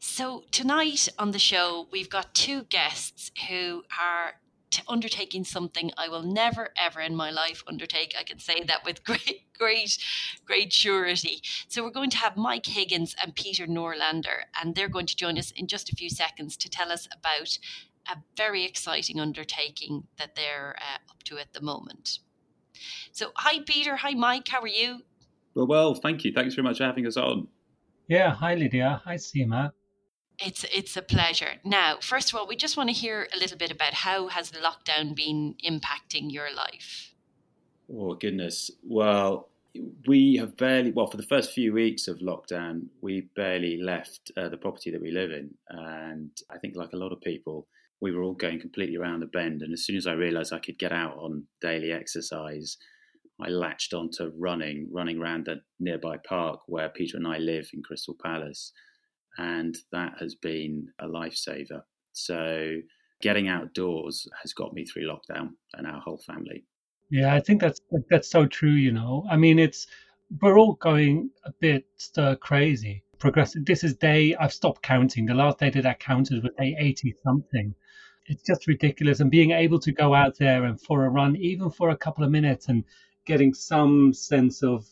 [0.00, 4.34] So, tonight on the show, we've got two guests who are
[4.88, 8.14] undertaking something I will never ever in my life undertake.
[8.18, 9.98] I can say that with great, great,
[10.44, 11.42] great surety.
[11.68, 15.38] So we're going to have Mike Higgins and Peter Norlander, and they're going to join
[15.38, 17.58] us in just a few seconds to tell us about
[18.10, 22.18] a very exciting undertaking that they're uh, up to at the moment.
[23.12, 23.96] So, hi, Peter.
[23.96, 24.48] Hi, Mike.
[24.48, 25.02] How are you?
[25.54, 26.32] Well, well, thank you.
[26.32, 27.46] Thanks very much for having us on.
[28.12, 29.00] Yeah, hi, Lydia.
[29.06, 29.72] Hi, Seema.
[30.38, 31.52] It's it's a pleasure.
[31.64, 34.50] Now, first of all, we just want to hear a little bit about how has
[34.50, 37.14] the lockdown been impacting your life.
[37.90, 38.70] Oh goodness.
[38.84, 39.48] Well,
[40.06, 44.50] we have barely well for the first few weeks of lockdown, we barely left uh,
[44.50, 47.66] the property that we live in, and I think like a lot of people,
[48.02, 49.62] we were all going completely around the bend.
[49.62, 52.76] And as soon as I realised I could get out on daily exercise,
[53.40, 57.82] I latched onto running, running around the nearby park where Peter and I live in
[57.82, 58.72] Crystal Palace.
[59.38, 61.82] And that has been a lifesaver.
[62.12, 62.76] So
[63.22, 66.64] getting outdoors has got me through lockdown and our whole family.
[67.10, 68.72] Yeah, I think that's that's so true.
[68.72, 69.86] You know, I mean, it's
[70.40, 73.04] we're all going a bit stir crazy.
[73.18, 73.64] Progressive.
[73.64, 74.34] This is day.
[74.34, 75.26] I've stopped counting.
[75.26, 77.74] The last day that I counted was day eighty something.
[78.26, 79.20] It's just ridiculous.
[79.20, 82.24] And being able to go out there and for a run, even for a couple
[82.24, 82.84] of minutes, and
[83.24, 84.86] getting some sense of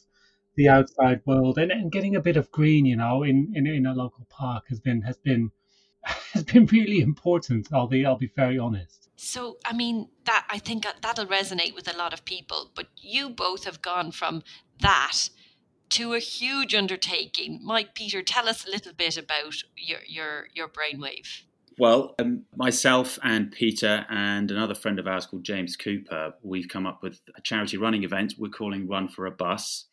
[0.57, 3.87] the outside world and, and getting a bit of green, you know, in, in, in
[3.87, 5.51] a local park has been has been
[6.33, 7.69] has been really important.
[7.73, 9.09] I'll be I'll be very honest.
[9.17, 12.71] So I mean that I think that'll resonate with a lot of people.
[12.75, 14.43] But you both have gone from
[14.81, 15.29] that
[15.91, 17.61] to a huge undertaking.
[17.63, 21.43] Mike, Peter, tell us a little bit about your your your brainwave.
[21.81, 26.87] Well, um, myself and Peter and another friend of ours called James Cooper, we've come
[26.87, 29.87] up with a charity running event we're calling Run for a Bus.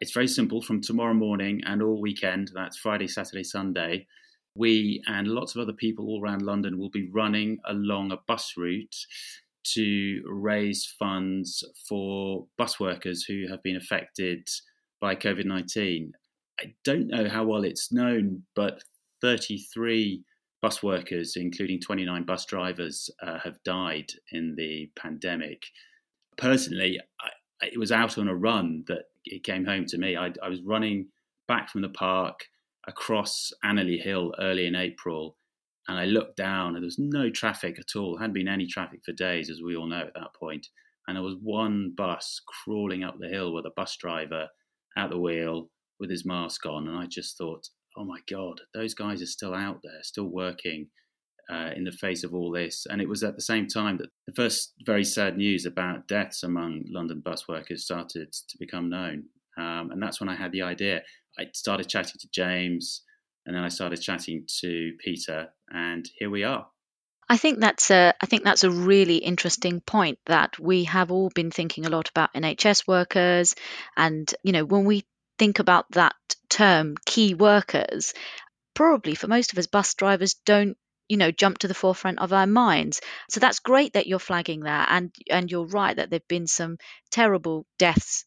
[0.00, 4.06] It's very simple from tomorrow morning and all weekend, that's Friday, Saturday, Sunday.
[4.54, 8.54] We and lots of other people all around London will be running along a bus
[8.56, 8.96] route
[9.74, 14.48] to raise funds for bus workers who have been affected
[15.02, 16.12] by COVID 19.
[16.58, 18.80] I don't know how well it's known, but
[19.20, 20.24] 33
[20.66, 25.62] bus workers, including 29 bus drivers, uh, have died in the pandemic.
[26.38, 30.16] Personally, I, it was out on a run that it came home to me.
[30.16, 31.06] I, I was running
[31.46, 32.46] back from the park
[32.88, 35.36] across Anerley Hill early in April,
[35.86, 38.14] and I looked down, and there was no traffic at all.
[38.14, 40.66] There hadn't been any traffic for days, as we all know at that point.
[41.06, 44.48] And there was one bus crawling up the hill with a bus driver
[44.96, 48.94] at the wheel with his mask on, and I just thought, oh my God, those
[48.94, 50.88] guys are still out there, still working
[51.50, 52.86] uh, in the face of all this.
[52.88, 56.42] And it was at the same time that the first very sad news about deaths
[56.42, 59.24] among London bus workers started to become known.
[59.56, 61.02] Um, and that's when I had the idea.
[61.38, 63.02] I started chatting to James,
[63.44, 66.66] and then I started chatting to Peter, and here we are.
[67.28, 71.30] I think that's a I think that's a really interesting point that we have all
[71.30, 73.56] been thinking a lot about NHS workers
[73.96, 75.04] and you know when we
[75.38, 76.14] think about that
[76.48, 78.14] term key workers,
[78.74, 80.76] probably for most of us, bus drivers don't
[81.08, 83.00] you know jump to the forefront of our minds.
[83.30, 86.78] So that's great that you're flagging that and and you're right that there've been some
[87.10, 88.24] terrible deaths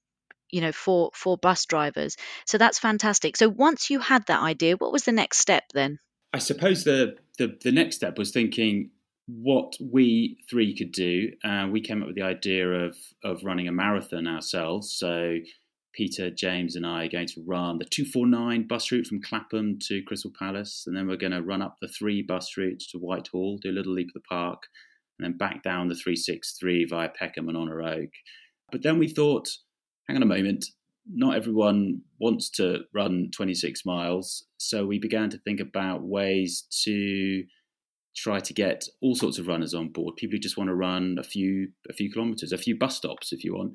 [0.49, 2.15] you know for for bus drivers.
[2.45, 3.37] So that's fantastic.
[3.37, 5.99] So once you had that idea what was the next step then?
[6.33, 8.91] I suppose the the, the next step was thinking
[9.27, 11.31] what we three could do.
[11.43, 14.91] Uh, we came up with the idea of of running a marathon ourselves.
[14.91, 15.37] So
[15.93, 20.01] Peter, James, and I are going to run the 249 bus route from Clapham to
[20.03, 23.57] Crystal Palace, and then we're going to run up the three bus routes to Whitehall,
[23.61, 24.63] do a little leap of the park,
[25.17, 28.09] and then back down the 363 via Peckham and Honor Oak.
[28.71, 29.49] But then we thought,
[30.07, 30.65] hang on a moment,
[31.11, 37.43] not everyone wants to run 26 miles, so we began to think about ways to
[38.15, 40.15] try to get all sorts of runners on board.
[40.17, 43.31] People who just want to run a few a few kilometres, a few bus stops,
[43.31, 43.73] if you want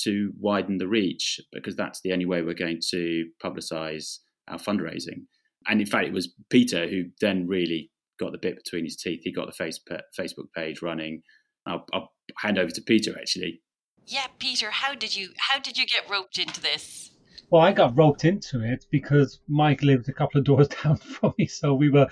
[0.00, 5.24] to widen the reach because that's the only way we're going to publicise our fundraising.
[5.66, 9.20] And in fact, it was Peter who then really got the bit between his teeth.
[9.24, 9.80] He got the face,
[10.18, 11.22] Facebook page running.
[11.66, 13.60] I'll, I'll hand over to Peter actually.
[14.06, 17.10] Yeah, Peter, how did you how did you get roped into this?
[17.50, 21.34] Well, I got roped into it because Mike lived a couple of doors down from
[21.38, 21.46] me.
[21.46, 22.08] So we were,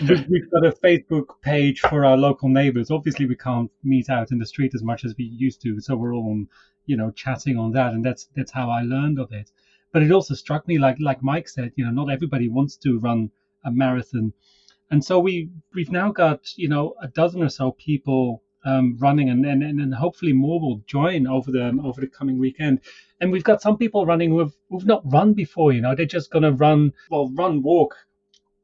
[0.00, 2.90] we've got a Facebook page for our local neighbours.
[2.90, 5.78] Obviously, we can't meet out in the street as much as we used to.
[5.80, 6.48] So we're all on
[6.88, 9.50] you know chatting on that and that's that's how i learned of it
[9.92, 12.98] but it also struck me like like mike said you know not everybody wants to
[12.98, 13.30] run
[13.64, 14.32] a marathon
[14.90, 19.30] and so we we've now got you know a dozen or so people um, running,
[19.30, 22.80] and, and and hopefully more will join over the over the coming weekend.
[23.20, 25.72] And we've got some people running who've who've not run before.
[25.72, 27.96] You know, they're just gonna run, well, run, walk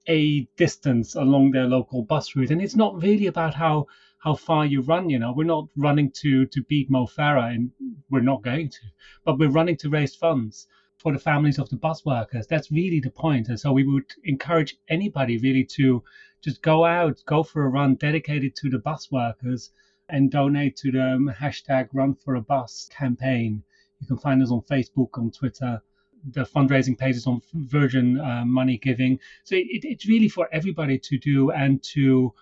[0.08, 3.86] a distance along their local bus route, and it's not really about how
[4.18, 5.10] how far you run.
[5.10, 7.70] You know, we're not running to to beat Mo Farah, and
[8.10, 8.80] we're not going to,
[9.24, 10.66] but we're running to raise funds
[10.98, 12.46] for the families of the bus workers.
[12.46, 13.48] That's really the point.
[13.48, 16.02] And so we would encourage anybody really to
[16.42, 19.70] just go out, go for a run dedicated to the bus workers
[20.08, 23.62] and donate to the hashtag Run for a Bus campaign.
[24.00, 25.82] You can find us on Facebook, on Twitter.
[26.30, 29.18] The fundraising pages on Virgin uh, Money Giving.
[29.44, 32.32] So it, it's really for everybody to do and to,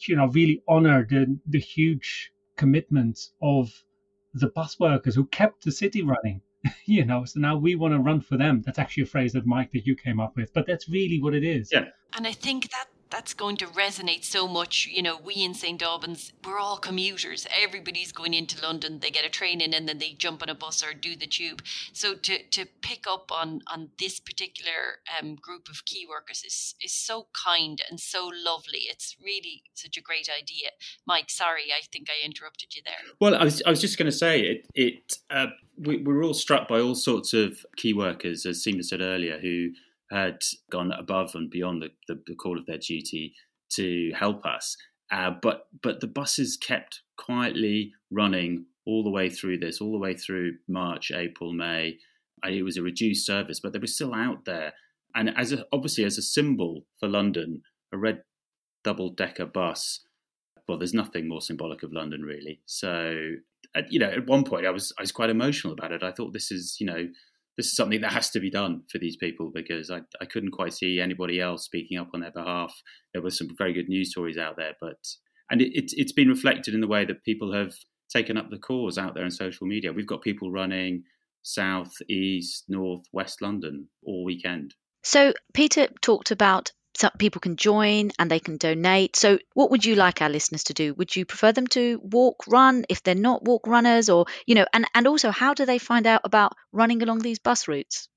[0.00, 3.84] you know, really honor the the huge commitment of
[4.34, 6.42] the bus workers who kept the city running.
[6.86, 8.62] you know, so now we want to run for them.
[8.64, 11.34] That's actually a phrase that Mike that you came up with, but that's really what
[11.34, 11.70] it is.
[11.72, 11.86] Yeah.
[12.16, 14.86] And I think that that's going to resonate so much.
[14.86, 15.82] You know, we in St.
[15.82, 17.46] Albans, we're all commuters.
[17.62, 19.00] Everybody's going into London.
[19.00, 21.26] They get a train in and then they jump on a bus or do the
[21.26, 21.62] tube.
[21.92, 26.74] So to, to pick up on, on this particular um, group of key workers is,
[26.82, 28.86] is so kind and so lovely.
[28.90, 30.70] It's really such a great idea.
[31.06, 32.94] Mike, sorry, I think I interrupted you there.
[33.20, 36.34] Well, I was, I was just going to say it, it uh, we, we're all
[36.34, 39.70] struck by all sorts of key workers, as Seema said earlier, who
[40.14, 40.38] had
[40.70, 43.34] gone above and beyond the, the, the call of their duty
[43.70, 44.76] to help us.
[45.10, 49.98] Uh, but but the buses kept quietly running all the way through this, all the
[49.98, 51.98] way through March, April, May.
[52.46, 54.74] It was a reduced service, but they were still out there.
[55.14, 58.22] And as a, obviously as a symbol for London, a red
[58.82, 60.00] double decker bus.
[60.68, 62.60] Well, there's nothing more symbolic of London, really.
[62.66, 63.36] So,
[63.88, 66.02] you know, at one point I was I was quite emotional about it.
[66.02, 67.08] I thought this is, you know,
[67.56, 70.50] this is something that has to be done for these people because I, I couldn't
[70.50, 72.74] quite see anybody else speaking up on their behalf.
[73.12, 74.98] There were some very good news stories out there, but
[75.50, 77.74] and it, it's it's been reflected in the way that people have
[78.10, 79.92] taken up the cause out there in social media.
[79.92, 81.04] We've got people running
[81.42, 84.74] south, east, north, west London all weekend.
[85.02, 86.72] So Peter talked about
[87.18, 89.16] people can join and they can donate.
[89.16, 90.94] So, what would you like our listeners to do?
[90.94, 94.66] Would you prefer them to walk, run if they're not walk runners, or you know,
[94.72, 98.08] and and also how do they find out about running along these bus routes?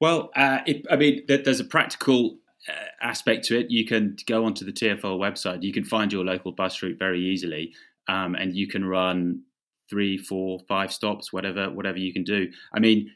[0.00, 3.70] Well, uh, it, I mean, there's a practical uh, aspect to it.
[3.70, 5.62] You can go onto the TFL website.
[5.62, 7.74] You can find your local bus route very easily,
[8.08, 9.42] um, and you can run
[9.88, 12.48] three, four, five stops, whatever, whatever you can do.
[12.74, 13.10] I mean,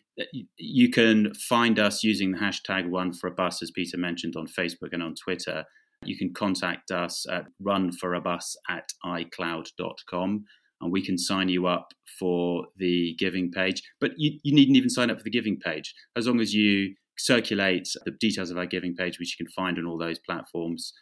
[0.56, 4.46] you can find us using the hashtag run for a bus, as Peter mentioned, on
[4.46, 5.64] Facebook and on Twitter.
[6.04, 10.44] You can contact us at runforabus at icloud.com
[10.80, 13.82] and we can sign you up for the giving page.
[14.00, 15.94] But you, you needn't even sign up for the giving page.
[16.16, 19.78] As long as you circulate the details of our giving page, which you can find
[19.78, 20.92] on all those platforms,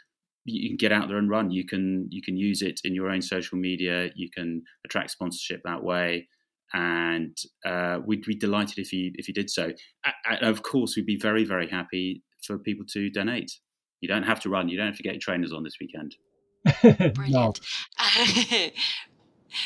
[0.47, 1.51] you can get out there and run.
[1.51, 4.11] You can you can use it in your own social media.
[4.15, 6.29] You can attract sponsorship that way
[6.73, 9.73] and uh, we'd be delighted if you if you did so.
[10.29, 13.53] And of course, we'd be very very happy for people to donate.
[14.01, 14.69] You don't have to run.
[14.69, 16.17] You don't have to get your trainers on this weekend.
[17.15, 17.61] Brilliant.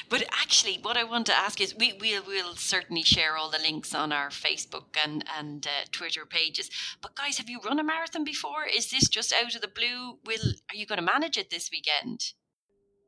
[0.08, 3.58] but actually, what I want to ask is, we will we'll certainly share all the
[3.58, 6.70] links on our Facebook and and uh, Twitter pages.
[7.00, 8.64] But guys, have you run a marathon before?
[8.66, 10.18] Is this just out of the blue?
[10.24, 12.32] Will are you going to manage it this weekend?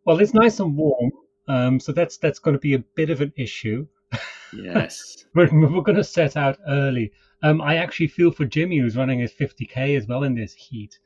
[0.04, 1.12] Well, it's nice and warm,
[1.48, 3.86] um, so that's that's going to be a bit of an issue.
[4.52, 7.12] Yes, we're, we're going to set out early.
[7.42, 10.98] Um, I actually feel for Jimmy, who's running his 50k as well in this heat.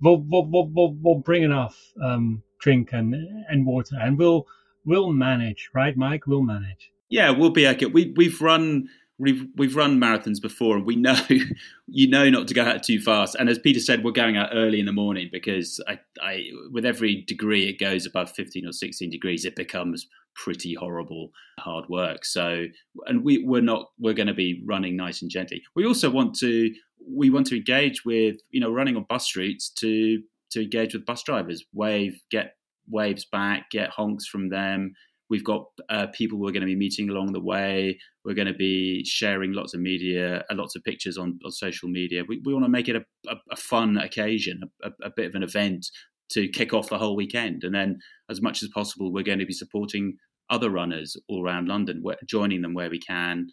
[0.00, 3.14] We'll we'll we'll, we'll, we'll bring enough um, drink and
[3.48, 4.46] and water, and we'll
[4.84, 6.26] we'll manage, right, Mike?
[6.26, 6.90] We'll manage.
[7.08, 7.86] Yeah, we'll be okay.
[7.86, 11.18] We we've run we've we've run marathons before, and we know
[11.86, 13.34] you know not to go out too fast.
[13.36, 16.84] And as Peter said, we're going out early in the morning because I, I with
[16.84, 22.24] every degree it goes above fifteen or sixteen degrees, it becomes pretty horrible hard work.
[22.24, 22.66] So,
[23.06, 25.62] and we we're not we're going to be running nice and gently.
[25.76, 26.72] We also want to
[27.06, 31.06] we want to engage with you know running on bus streets to to engage with
[31.06, 32.54] bus drivers, wave, get
[32.88, 34.94] waves back, get honks from them
[35.30, 37.98] We've got uh, people we're going to be meeting along the way.
[38.24, 41.88] We're going to be sharing lots of media, uh, lots of pictures on, on social
[41.88, 42.22] media.
[42.28, 45.34] We, we want to make it a, a, a fun occasion, a, a, bit of
[45.34, 45.86] an event
[46.30, 47.64] to kick off the whole weekend.
[47.64, 47.98] And then,
[48.28, 50.18] as much as possible, we're going to be supporting
[50.50, 53.48] other runners all around London, joining them where we can,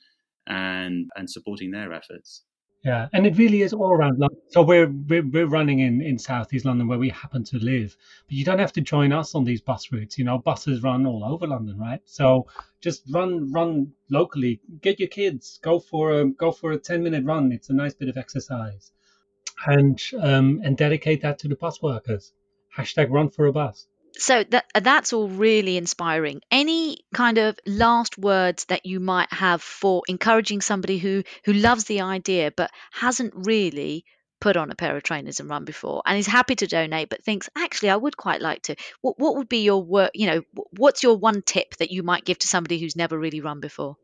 [0.48, 2.44] and and supporting their efforts.
[2.84, 4.42] Yeah, and it really is all around London.
[4.50, 8.34] So we're, we're we're running in in southeast London where we happen to live, but
[8.34, 10.18] you don't have to join us on these bus routes.
[10.18, 12.02] You know, buses run all over London, right?
[12.06, 12.48] So
[12.82, 14.62] just run run locally.
[14.82, 15.60] Get your kids.
[15.62, 17.52] Go for a go for a ten minute run.
[17.52, 18.92] It's a nice bit of exercise,
[19.68, 22.34] and um and dedicate that to the bus workers.
[22.76, 23.86] Hashtag run for a bus.
[24.18, 26.42] So that uh, that's all really inspiring.
[26.52, 31.86] Any kind of last words that you might have for encouraging somebody who who loves
[31.86, 34.06] the idea but hasn't really
[34.40, 37.24] put on a pair of trainers and run before and is happy to donate but
[37.24, 38.76] thinks actually I would quite like to.
[39.02, 40.42] What what would be your work you know
[40.72, 43.98] what's your one tip that you might give to somebody who's never really run before?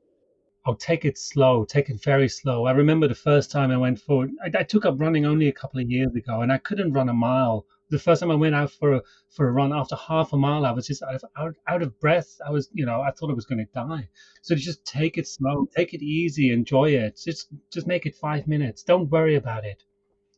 [0.65, 2.65] Oh take it slow take it very slow.
[2.65, 5.53] I remember the first time I went for I, I took up running only a
[5.53, 8.55] couple of years ago and I couldn't run a mile the first time I went
[8.55, 11.23] out for a for a run after half a mile I was just out of,
[11.37, 14.07] out, out of breath I was you know I thought I was going to die
[14.41, 18.47] so just take it slow take it easy enjoy it just just make it 5
[18.47, 19.83] minutes don't worry about it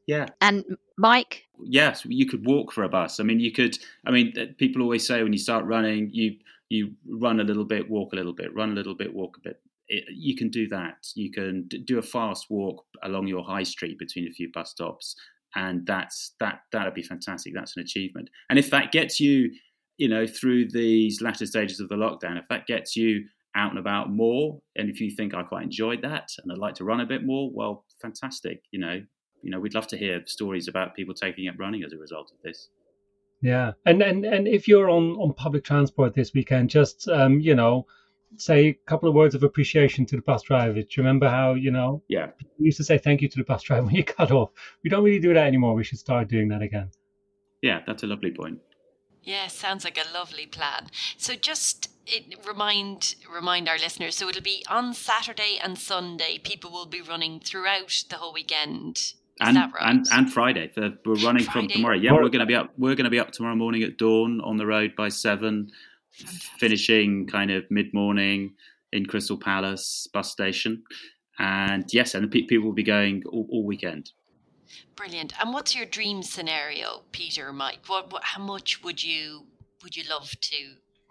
[0.10, 0.26] yeah.
[0.41, 0.66] And
[0.97, 1.45] Mike?
[1.64, 3.20] Yes, you could walk for a bus.
[3.20, 3.78] I mean, you could.
[4.08, 6.38] I mean, uh, people always say when you start running, you
[6.70, 9.41] you run a little bit, walk a little bit, run a little bit, walk a
[9.41, 9.62] bit.
[9.88, 11.08] It, you can do that.
[11.14, 15.16] You can do a fast walk along your high street between a few bus stops,
[15.56, 16.62] and that's that.
[16.72, 17.54] That'd be fantastic.
[17.54, 18.30] That's an achievement.
[18.50, 19.52] And if that gets you,
[19.97, 23.26] you know, through these latter stages of the lockdown, if that gets you
[23.56, 26.76] out and about more, and if you think I quite enjoyed that and I'd like
[26.76, 28.64] to run a bit more, well, fantastic.
[28.72, 29.02] You know,
[29.41, 32.32] you know, we'd love to hear stories about people taking up running as a result
[32.32, 32.70] of this.
[33.41, 37.56] Yeah, and and and if you're on on public transport this weekend, just um, you
[37.56, 37.88] know,
[38.38, 40.73] say a couple of words of appreciation to the bus driver.
[40.73, 42.03] Do you remember how you know?
[42.07, 42.27] Yeah.
[42.57, 44.51] We used to say thank you to the bus driver when you cut off.
[44.84, 45.73] We don't really do that anymore.
[45.73, 46.91] We should start doing that again.
[47.61, 48.59] Yeah, that's a lovely point.
[49.23, 50.88] Yeah, sounds like a lovely plan.
[51.17, 54.15] So just it, remind remind our listeners.
[54.15, 56.39] So it'll be on Saturday and Sunday.
[56.41, 59.71] People will be running throughout the whole weekend and, right?
[59.82, 60.71] and and Friday.
[60.75, 61.51] we're running Friday.
[61.51, 61.95] from tomorrow.
[61.95, 62.71] Yeah, we're going to be up.
[62.77, 65.89] We're going to be up tomorrow morning at dawn on the road by seven, Fantastic.
[66.12, 68.53] Finishing kind of mid morning
[68.91, 70.84] in Crystal Palace bus station.
[71.38, 74.12] And yes, and the people will be going all, all, weekend.
[74.95, 75.34] Brilliant.
[75.39, 77.80] And what's your dream scenario, Peter, Mike?
[77.88, 79.45] What, what, how much would you
[79.84, 80.55] would you love to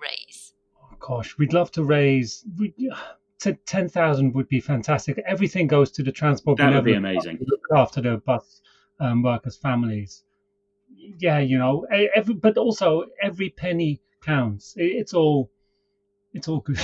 [0.00, 0.52] raise?
[0.82, 2.44] Oh, gosh, we'd love to raise.
[2.58, 2.74] We,
[3.40, 5.22] to 10,000 would be fantastic.
[5.26, 6.58] Everything goes to the transport.
[6.58, 7.38] That would be amazing.
[7.40, 8.60] Look after the bus
[9.00, 10.24] um, workers' families.
[10.96, 14.74] Yeah, you know, every, but also every penny counts.
[14.76, 15.50] It's all,
[16.34, 16.80] it's all good.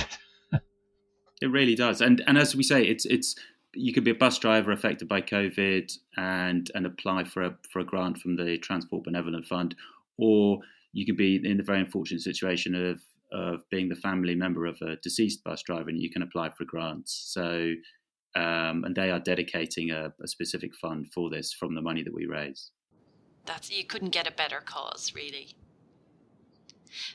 [1.41, 2.01] it really does.
[2.01, 3.35] And and as we say, it's it's
[3.73, 7.79] you could be a bus driver affected by COVID and and apply for a for
[7.79, 9.75] a grant from the Transport Benevolent Fund,
[10.17, 10.59] or
[10.93, 14.81] you could be in the very unfortunate situation of of being the family member of
[14.81, 17.11] a deceased bus driver, and you can apply for grants.
[17.33, 17.73] So,
[18.35, 22.13] um, and they are dedicating a, a, specific fund for this from the money that
[22.13, 22.71] we raise.
[23.45, 25.55] That's you couldn't get a better cause, really.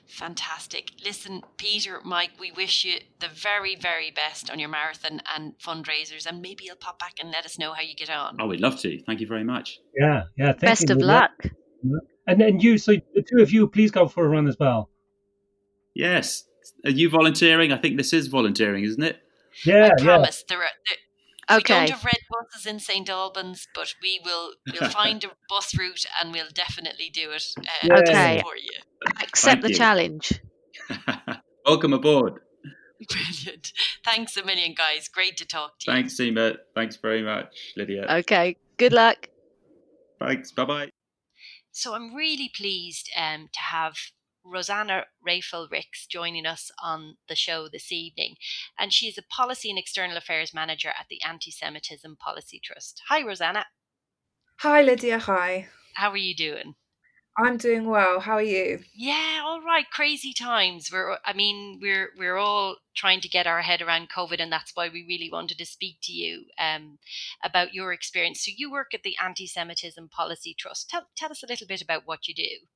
[0.06, 0.92] Fantastic.
[1.04, 6.26] Listen, Peter, Mike, we wish you the very, very best on your marathon and fundraisers,
[6.26, 8.36] and maybe you'll pop back and let us know how you get on.
[8.40, 9.00] Oh, we'd love to.
[9.04, 9.78] Thank you very much.
[9.98, 10.52] Yeah, yeah.
[10.52, 11.32] Best of luck.
[12.26, 14.90] And and you, so the two of you, please go for a run as well.
[15.94, 16.44] Yes.
[16.84, 17.72] Are you volunteering?
[17.72, 19.18] I think this is volunteering, isn't it?
[19.64, 19.90] Yeah.
[19.98, 20.44] I promise.
[20.48, 20.56] Yeah.
[20.56, 20.70] There are.
[21.48, 21.82] There, okay.
[21.82, 24.52] We don't have red buses in St Albans, but we will.
[24.72, 27.44] We'll find a bus route and we'll definitely do it.
[27.58, 28.40] Uh, okay.
[28.42, 28.78] For you.
[29.06, 29.74] Accept Thank the you.
[29.76, 30.40] challenge.
[31.66, 32.40] Welcome aboard.
[33.08, 33.72] Brilliant.
[34.04, 35.08] Thanks a million, guys.
[35.08, 35.96] Great to talk to you.
[35.96, 36.56] Thanks, Seema.
[36.74, 38.06] Thanks very much, Lydia.
[38.18, 38.56] Okay.
[38.76, 39.28] Good luck.
[40.18, 40.52] Thanks.
[40.52, 40.88] Bye bye.
[41.72, 43.94] So I'm really pleased um, to have
[44.44, 48.34] Rosanna Rafel Rix joining us on the show this evening.
[48.78, 53.02] And she is a Policy and External Affairs Manager at the Anti Semitism Policy Trust.
[53.08, 53.66] Hi, Rosanna.
[54.58, 55.18] Hi, Lydia.
[55.20, 55.68] Hi.
[55.94, 56.74] How are you doing?
[57.40, 58.20] I'm doing well.
[58.20, 58.80] How are you?
[58.94, 59.88] Yeah, all right.
[59.90, 60.90] Crazy times.
[60.92, 64.72] We're I mean, we're we're all trying to get our head around COVID and that's
[64.74, 66.98] why we really wanted to speak to you um,
[67.42, 68.44] about your experience.
[68.44, 70.90] So you work at the Anti-Semitism Policy Trust.
[70.90, 72.66] Tell tell us a little bit about what you do.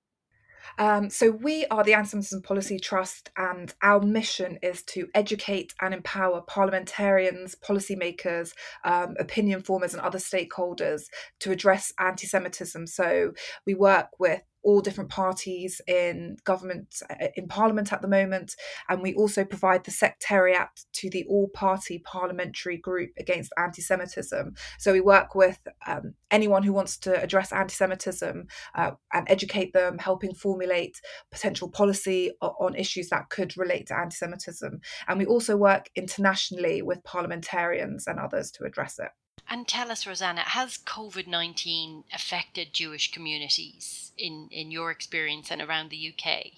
[0.79, 5.95] Um, so, we are the Anti-Semitism Policy Trust, and our mission is to educate and
[5.95, 8.55] empower parliamentarians, policymakers,
[8.85, 11.05] um, opinion formers, and other stakeholders
[11.41, 12.87] to address anti Semitism.
[12.87, 13.33] So,
[13.67, 18.57] we work with all different parties in government, uh, in parliament at the moment.
[18.89, 24.55] And we also provide the secretariat to the all party parliamentary group against anti Semitism.
[24.79, 29.73] So we work with um, anyone who wants to address anti Semitism uh, and educate
[29.73, 31.01] them, helping formulate
[31.31, 34.81] potential policy on issues that could relate to anti Semitism.
[35.07, 39.11] And we also work internationally with parliamentarians and others to address it.
[39.49, 45.61] And tell us, Rosanna, has COVID 19 affected Jewish communities in, in your experience and
[45.61, 46.53] around the UK?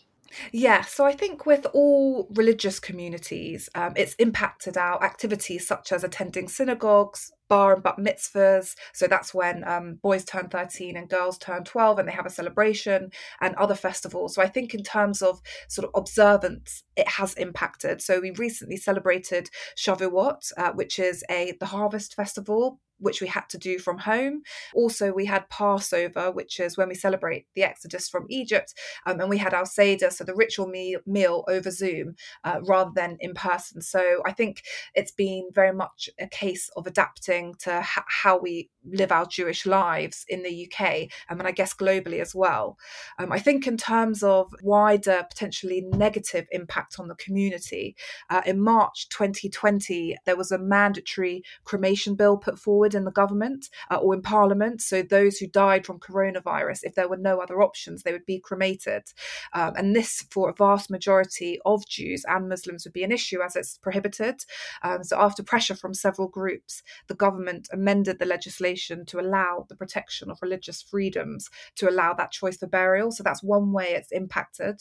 [0.53, 6.05] Yeah, so I think with all religious communities, um, it's impacted our activities such as
[6.05, 8.75] attending synagogues, bar and bat mitzvahs.
[8.93, 12.31] So that's when um, boys turn 13 and girls turn 12 and they have a
[12.31, 14.35] celebration and other festivals.
[14.35, 18.03] So I think in terms of sort of observance, it has impacted.
[18.03, 23.49] So we recently celebrated Shavuot, uh, which is a the harvest festival which we had
[23.51, 24.43] to do from home.
[24.75, 28.75] Also, we had Passover, which is when we celebrate the Exodus from Egypt,
[29.07, 32.93] um, and we had our Seder, so the ritual meal, meal over Zoom uh, rather
[32.95, 33.83] than in person.
[33.83, 34.63] So I think
[34.95, 40.25] it's been very much a case of adapting to how we live our Jewish lives
[40.29, 42.79] in the UK, um, and I guess globally as well.
[43.19, 47.97] Um, I think in terms of wider, potentially negative impact on the community,
[48.31, 53.11] uh, in March 2020, there was a mandatory cremation bill put forward forward in the
[53.11, 54.81] government uh, or in parliament.
[54.81, 58.39] So those who died from coronavirus, if there were no other options, they would be
[58.39, 59.03] cremated.
[59.53, 63.41] Um, and this, for a vast majority of Jews and Muslims, would be an issue
[63.41, 64.45] as it's prohibited.
[64.83, 69.77] Um, so after pressure from several groups, the government amended the legislation to allow the
[69.77, 73.11] protection of religious freedoms to allow that choice for burial.
[73.11, 74.77] So that's one way it's impacted.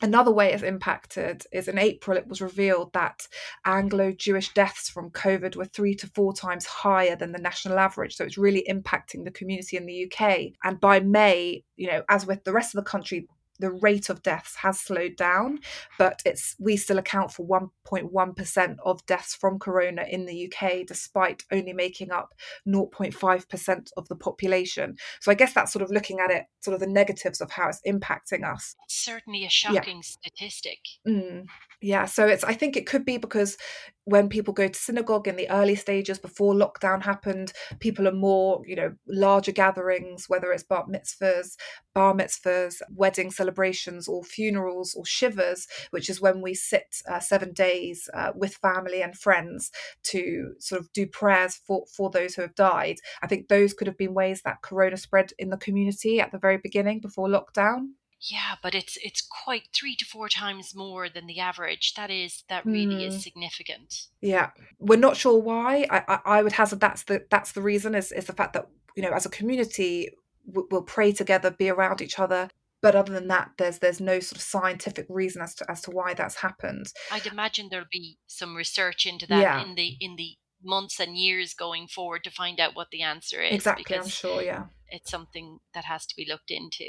[0.00, 3.26] Another way it's impacted is in April, it was revealed that
[3.64, 8.14] Anglo Jewish deaths from COVID were three to four times higher than the national average.
[8.14, 10.52] So it's really impacting the community in the UK.
[10.62, 13.26] And by May, you know, as with the rest of the country,
[13.58, 15.58] the rate of deaths has slowed down,
[15.98, 21.44] but it's we still account for 1.1% of deaths from corona in the UK, despite
[21.52, 22.34] only making up
[22.66, 24.96] 0.5% of the population.
[25.20, 27.68] So I guess that's sort of looking at it, sort of the negatives of how
[27.68, 28.74] it's impacting us.
[28.84, 30.02] It's certainly a shocking yeah.
[30.02, 30.78] statistic.
[31.06, 31.46] Mm.
[31.80, 33.56] Yeah, so it's I think it could be because
[34.04, 38.62] when people go to synagogue in the early stages before lockdown happened, people are more,
[38.66, 41.56] you know, larger gatherings, whether it's bar mitzvahs,
[41.94, 47.52] bar mitzvahs, wedding celebrations, or funerals, or shivas, which is when we sit uh, seven
[47.52, 49.70] days uh, with family and friends
[50.04, 52.96] to sort of do prayers for for those who have died.
[53.22, 56.38] I think those could have been ways that Corona spread in the community at the
[56.38, 57.90] very beginning before lockdown.
[58.20, 61.94] Yeah, but it's it's quite three to four times more than the average.
[61.94, 63.06] That is that really mm.
[63.06, 63.20] is hmm.
[63.20, 64.06] significant.
[64.20, 65.86] Yeah, we're not sure why.
[65.88, 68.68] I, I, I would hazard that's the that's the reason is is the fact that
[68.96, 70.10] you know as a community
[70.48, 72.50] we'll pray together, be around each other.
[72.80, 75.90] But other than that, there's there's no sort of scientific reason as to as to
[75.90, 76.92] why that's happened.
[77.10, 79.64] I'd imagine there'll be some research into that yeah.
[79.64, 83.42] in the in the months and years going forward to find out what the answer
[83.42, 83.52] is.
[83.52, 84.42] Exactly, I'm sure.
[84.42, 86.84] Yeah, it's something that has to be looked into.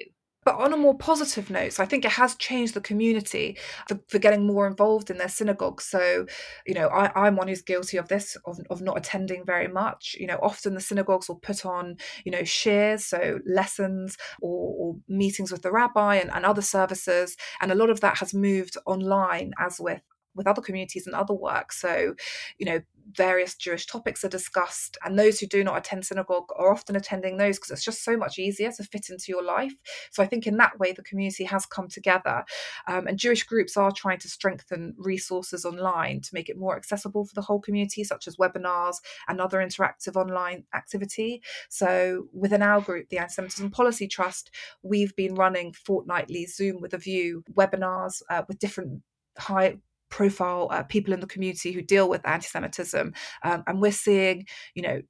[0.45, 3.99] But on a more positive note, so I think it has changed the community for,
[4.07, 5.85] for getting more involved in their synagogues.
[5.85, 6.25] So,
[6.65, 10.15] you know, I, am one who's guilty of this, of, of not attending very much.
[10.17, 14.95] You know, often the synagogues will put on, you know, shiurs, so lessons or, or
[15.09, 17.35] meetings with the rabbi and, and other services.
[17.61, 20.01] And a lot of that has moved online, as with
[20.35, 21.71] with other communities and other work.
[21.71, 22.15] So,
[22.57, 22.79] you know,
[23.13, 27.37] various Jewish topics are discussed, and those who do not attend synagogue are often attending
[27.37, 29.73] those because it's just so much easier to fit into your life.
[30.11, 32.43] So I think in that way, the community has come together,
[32.87, 37.25] um, and Jewish groups are trying to strengthen resources online to make it more accessible
[37.25, 41.41] for the whole community, such as webinars and other interactive online activity.
[41.69, 44.51] So within our group, the Anti-Semitism Policy Trust,
[44.83, 49.01] we've been running fortnightly Zoom with a View webinars uh, with different
[49.37, 49.77] high
[50.09, 54.45] profile uh, people in the community who deal with anti-Semitism, um, and we're seeing,
[54.75, 55.01] you know,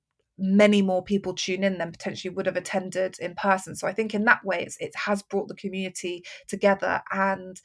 [0.42, 3.76] many more people tune in than potentially would have attended in person.
[3.76, 7.60] So I think in that way, it has brought the community together and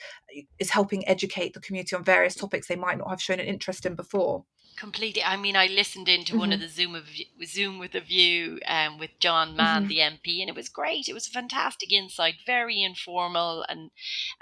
[0.58, 3.86] is helping educate the community on various topics they might not have shown an interest
[3.86, 4.44] in before.
[4.76, 5.22] Completely.
[5.22, 6.40] I mean, I listened into mm-hmm.
[6.40, 6.66] one of mm-hmm.
[6.66, 7.04] the Zoom of
[7.46, 9.88] Zoom with a View um, with John Mann, mm-hmm.
[9.88, 11.08] the MP, and it was great.
[11.08, 13.90] It was a fantastic insight, very informal and,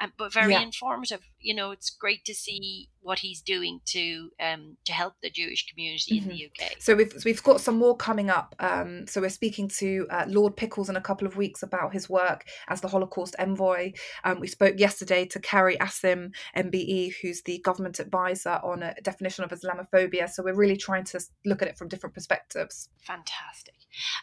[0.01, 0.63] and but very yeah.
[0.63, 1.21] informative.
[1.39, 5.67] You know, it's great to see what he's doing to um, to help the Jewish
[5.67, 6.31] community mm-hmm.
[6.31, 6.77] in the UK.
[6.79, 8.55] So we've we've got some more coming up.
[8.59, 12.09] Um, so we're speaking to uh, Lord Pickles in a couple of weeks about his
[12.09, 13.93] work as the Holocaust envoy.
[14.25, 19.45] Um, we spoke yesterday to Qari Asim, MBE, who's the government advisor on a definition
[19.45, 20.29] of Islamophobia.
[20.31, 22.89] So we're really trying to look at it from different perspectives.
[23.01, 23.75] Fantastic.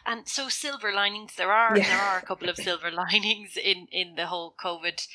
[0.04, 1.88] And so silver linings, there are yeah.
[1.88, 5.06] there are a couple of silver linings in in the whole COVID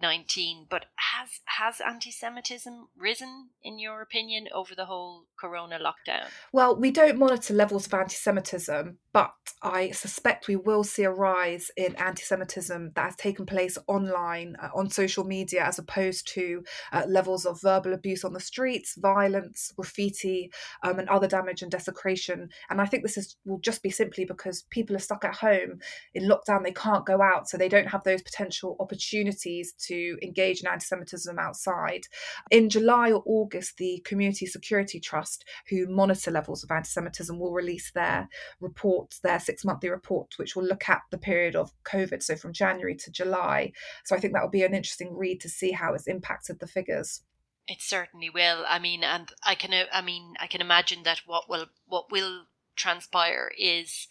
[0.00, 6.26] 19 but has has anti-semitism risen in your opinion over the whole corona lockdown?
[6.52, 9.32] Well we don't monitor levels of anti-semitism but
[9.62, 14.68] i suspect we will see a rise in anti-semitism that has taken place online uh,
[14.74, 19.72] on social media as opposed to uh, levels of verbal abuse on the streets violence
[19.76, 20.50] graffiti
[20.82, 24.24] um, and other damage and desecration and i think this is will just be simply
[24.24, 25.78] because people are stuck at home
[26.14, 30.60] in lockdown they can't go out so they don't have those potential opportunities to engage
[30.60, 32.06] in anti Semitism outside.
[32.50, 37.52] In July or August, the Community Security Trust, who monitor levels of anti Semitism, will
[37.52, 38.28] release their
[38.60, 42.52] report, their six monthly report, which will look at the period of COVID, so from
[42.52, 43.72] January to July.
[44.04, 46.66] So I think that will be an interesting read to see how it's impacted the
[46.66, 47.22] figures.
[47.66, 48.64] It certainly will.
[48.66, 52.10] I mean, and I can, uh, I mean, I can imagine that what will what
[52.10, 52.46] will
[52.76, 54.08] transpire is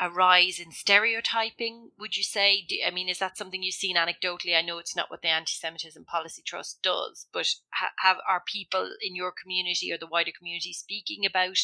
[0.00, 1.90] a rise in stereotyping.
[1.98, 2.64] Would you say?
[2.66, 4.56] Do, I mean, is that something you've seen anecdotally?
[4.56, 8.94] I know it's not what the Anti-Semitism Policy Trust does, but ha- have are people
[9.00, 11.58] in your community or the wider community speaking about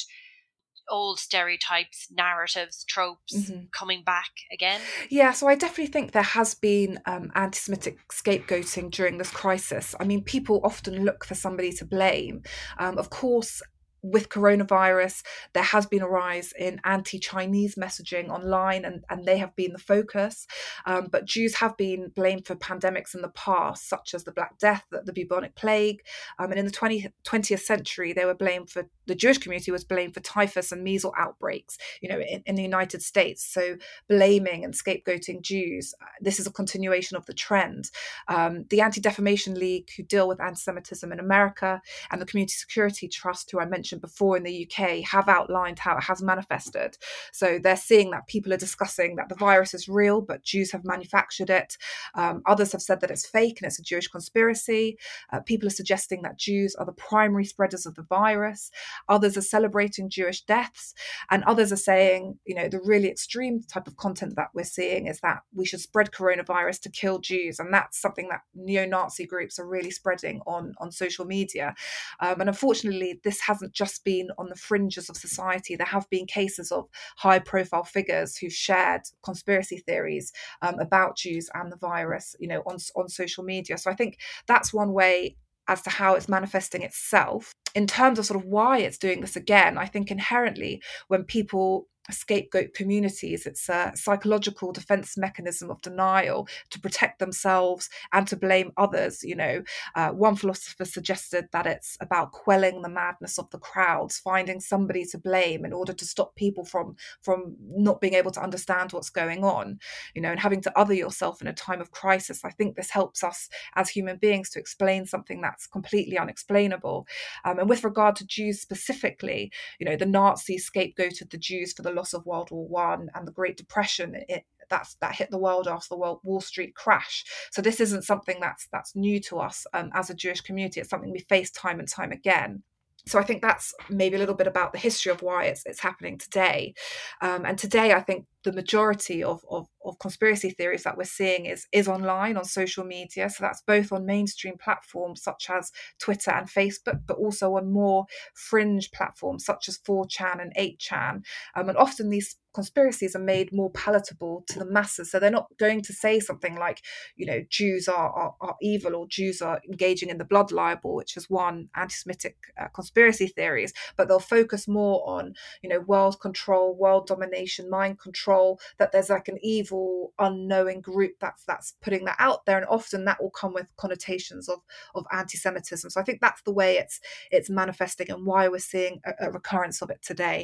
[0.89, 3.65] old stereotypes, narratives, tropes mm-hmm.
[3.73, 4.81] coming back again?
[5.11, 9.95] Yeah, so I definitely think there has been um, anti Semitic scapegoating during this crisis.
[9.99, 12.43] I mean, people often look for somebody to blame.
[12.79, 13.63] Um, of course,
[14.11, 19.39] with coronavirus, there has been a rise in anti Chinese messaging online, and, and they
[19.39, 20.47] have been the focus.
[20.87, 24.59] Um, but Jews have been blamed for pandemics in the past, such as the Black
[24.59, 26.03] Death, the, the bubonic plague.
[26.39, 29.85] Um, and in the 20, 20th century, they were blamed for the Jewish community was
[29.85, 33.45] blamed for typhus and measles outbreaks, you know, in, in the United States.
[33.45, 33.77] So
[34.09, 37.91] blaming and scapegoating Jews, uh, this is a continuation of the trend.
[38.29, 41.81] Um, the Anti Defamation League, who deal with anti Semitism in America,
[42.11, 45.79] and the Community Security Trust, who I mentioned mentioned before in the UK have outlined
[45.79, 46.97] how it has manifested.
[47.33, 50.85] So they're seeing that people are discussing that the virus is real, but Jews have
[50.85, 51.77] manufactured it.
[52.15, 54.99] Um, others have said that it's fake and it's a Jewish conspiracy.
[55.33, 58.71] Uh, people are suggesting that Jews are the primary spreaders of the virus.
[59.09, 60.95] Others are celebrating Jewish deaths.
[61.31, 65.07] And others are saying, you know, the really extreme type of content that we're seeing
[65.07, 67.59] is that we should spread coronavirus to kill Jews.
[67.59, 71.75] And that's something that neo Nazi groups are really spreading on, on social media.
[72.21, 75.77] Um, and unfortunately, this hasn't just been on the fringes of society.
[75.77, 81.49] There have been cases of high profile figures who've shared conspiracy theories um, about Jews
[81.55, 83.79] and the virus, you know, on, on social media.
[83.79, 85.37] So I think that's one way
[85.69, 87.53] as to how it's manifesting itself.
[87.75, 91.89] In terms of sort of why it's doing this again, I think inherently when people
[92.11, 93.47] scapegoat communities.
[93.47, 99.23] It's a psychological defense mechanism of denial to protect themselves and to blame others.
[99.23, 99.63] You know,
[99.95, 105.05] uh, one philosopher suggested that it's about quelling the madness of the crowds, finding somebody
[105.07, 109.11] to blame in order to stop people from from not being able to understand what's
[109.11, 109.79] going on.
[110.15, 112.45] You know, and having to other yourself in a time of crisis.
[112.45, 117.07] I think this helps us as human beings to explain something that's completely unexplainable.
[117.45, 121.83] Um, and with regard to Jews specifically, you know, the Nazis scapegoated the Jews for
[121.83, 124.15] the loss of World War One and the Great Depression.
[124.29, 127.25] It, that's that hit the world after the World Wall Street crash.
[127.51, 130.81] So this isn't something that's that's new to us um, as a Jewish community.
[130.81, 132.63] It's something we face time and time again
[133.09, 135.81] so I think that's maybe a little bit about the history of why it's it's
[135.81, 136.75] happening today.
[137.23, 141.47] Um, and today, I think the majority of, of, of conspiracy theories that we're seeing
[141.47, 143.31] is is online on social media.
[143.31, 148.07] So that's both on mainstream platforms such as Twitter and Facebook, but also on more
[148.35, 151.23] fringe platforms such as 4chan and 8chan.
[151.55, 155.11] Um, and often these conspiracies are made more palatable to the masses.
[155.11, 156.81] So they're not going to say something like,
[157.15, 160.95] you know, Jews are, are, are evil or Jews are engaging in the blood libel,
[160.95, 165.81] which is one anti Semitic uh, conspiracy theories, but they'll focus more on, you know,
[165.81, 171.75] world control, world domination, mind control, that there's like an evil, unknowing group that's that's
[171.83, 172.57] putting that out there.
[172.57, 174.61] And often that will come with connotations of,
[174.95, 175.91] of anti Semitism.
[175.91, 177.01] So I think that's the way it's
[177.31, 180.43] it's manifesting and why we're seeing a, a recurrence of it today.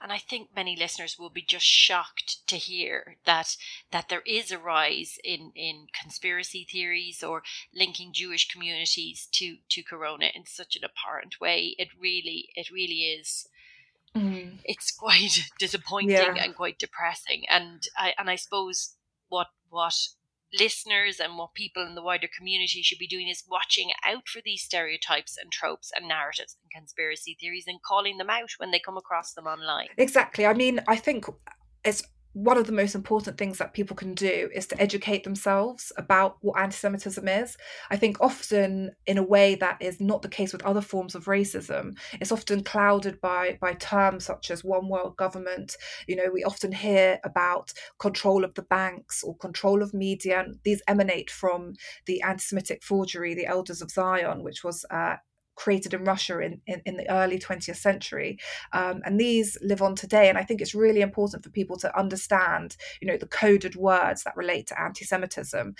[0.00, 3.56] And I think many listeners will be just shocked to hear that
[3.90, 7.42] that there is a rise in, in conspiracy theories or
[7.74, 11.74] linking Jewish communities to, to Corona in such an apparent way.
[11.78, 13.48] It really it really is
[14.14, 14.58] mm.
[14.64, 16.34] it's quite disappointing yeah.
[16.42, 17.44] and quite depressing.
[17.48, 18.96] And I and I suppose
[19.28, 19.94] what what
[20.52, 24.40] listeners and what people in the wider community should be doing is watching out for
[24.44, 28.78] these stereotypes and tropes and narratives and conspiracy theories and calling them out when they
[28.78, 29.88] come across them online.
[29.96, 30.46] Exactly.
[30.46, 31.26] I mean, I think
[31.84, 32.02] it's
[32.36, 36.36] one of the most important things that people can do is to educate themselves about
[36.42, 37.56] what anti-Semitism is.
[37.90, 41.24] I think often in a way that is not the case with other forms of
[41.24, 41.96] racism.
[42.20, 45.78] It's often clouded by by terms such as one world government.
[46.06, 50.40] You know, we often hear about control of the banks or control of media.
[50.40, 51.72] And these emanate from
[52.04, 55.16] the anti-Semitic forgery, the Elders of Zion, which was uh,
[55.56, 58.38] created in Russia in, in, in the early 20th century.
[58.72, 60.28] Um, and these live on today.
[60.28, 64.22] And I think it's really important for people to understand, you know, the coded words
[64.24, 65.74] that relate to anti-Semitism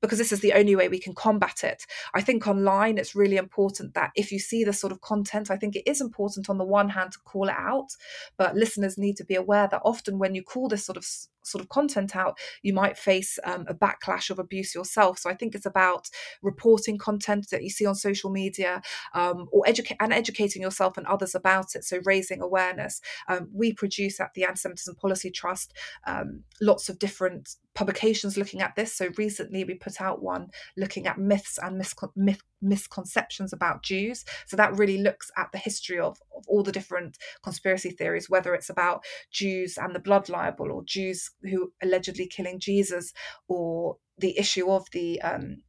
[0.00, 1.84] because this is the only way we can combat it.
[2.14, 5.56] I think online it's really important that if you see this sort of content, I
[5.56, 7.88] think it is important on the one hand to call it out,
[8.36, 11.04] but listeners need to be aware that often when you call this sort of
[11.50, 15.18] sort of content out, you might face um, a backlash of abuse yourself.
[15.18, 16.08] So I think it's about
[16.42, 18.82] reporting content that you see on social media
[19.14, 21.84] um, or educate and educating yourself and others about it.
[21.84, 23.00] So raising awareness.
[23.28, 25.72] Um, we produce at the Anti-Semitism Policy Trust
[26.06, 28.94] um, lots of different publications looking at this.
[28.94, 34.24] So recently we put out one looking at myths and miscon- myth- misconceptions about Jews.
[34.46, 38.52] So that really looks at the history of, of all the different conspiracy theories, whether
[38.54, 43.12] it's about Jews and the blood libel or Jews who allegedly killing Jesus
[43.46, 45.62] or the issue of the um,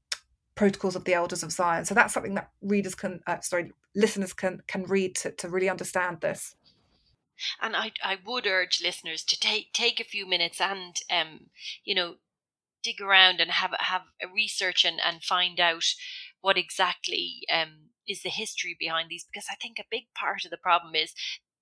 [0.55, 1.85] protocols of the elders of Zion.
[1.85, 5.69] So that's something that readers can, uh, sorry, listeners can can read to, to really
[5.69, 6.55] understand this.
[7.61, 11.47] And I, I would urge listeners to take take a few minutes and um,
[11.83, 12.15] you know,
[12.83, 15.85] dig around and have have a research and, and find out
[16.41, 20.51] what exactly um, is the history behind these because I think a big part of
[20.51, 21.13] the problem is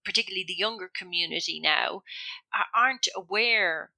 [0.08, 2.02] particularly the younger community now
[2.74, 3.92] aren't aware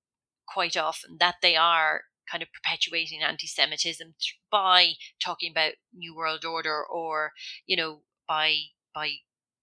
[0.47, 4.15] quite often that they are kind of perpetuating anti-Semitism
[4.51, 4.93] by
[5.23, 7.33] talking about New World Order or
[7.67, 8.55] you know by
[8.93, 9.11] by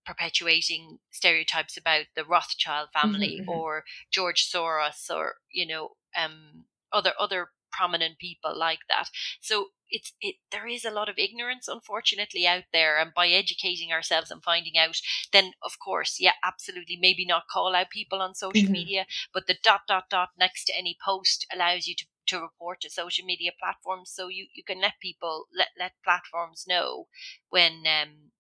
[0.07, 3.61] perpetuating stereotypes about the Rothschild family mm-hmm, mm-hmm.
[3.61, 9.09] or George Soros or you know um, other other prominent people like that.
[9.41, 13.93] So it's it there is a lot of ignorance unfortunately out there and by educating
[13.93, 14.97] ourselves and finding out
[15.33, 18.73] then of course yeah absolutely maybe not call out people on social mm-hmm.
[18.73, 22.81] media but the dot dot dot next to any post allows you to to report
[22.81, 27.07] to social media platforms so you you can let people let let platforms know
[27.49, 28.33] when um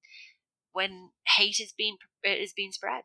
[0.76, 1.08] when
[1.38, 3.04] hate is being is being spread.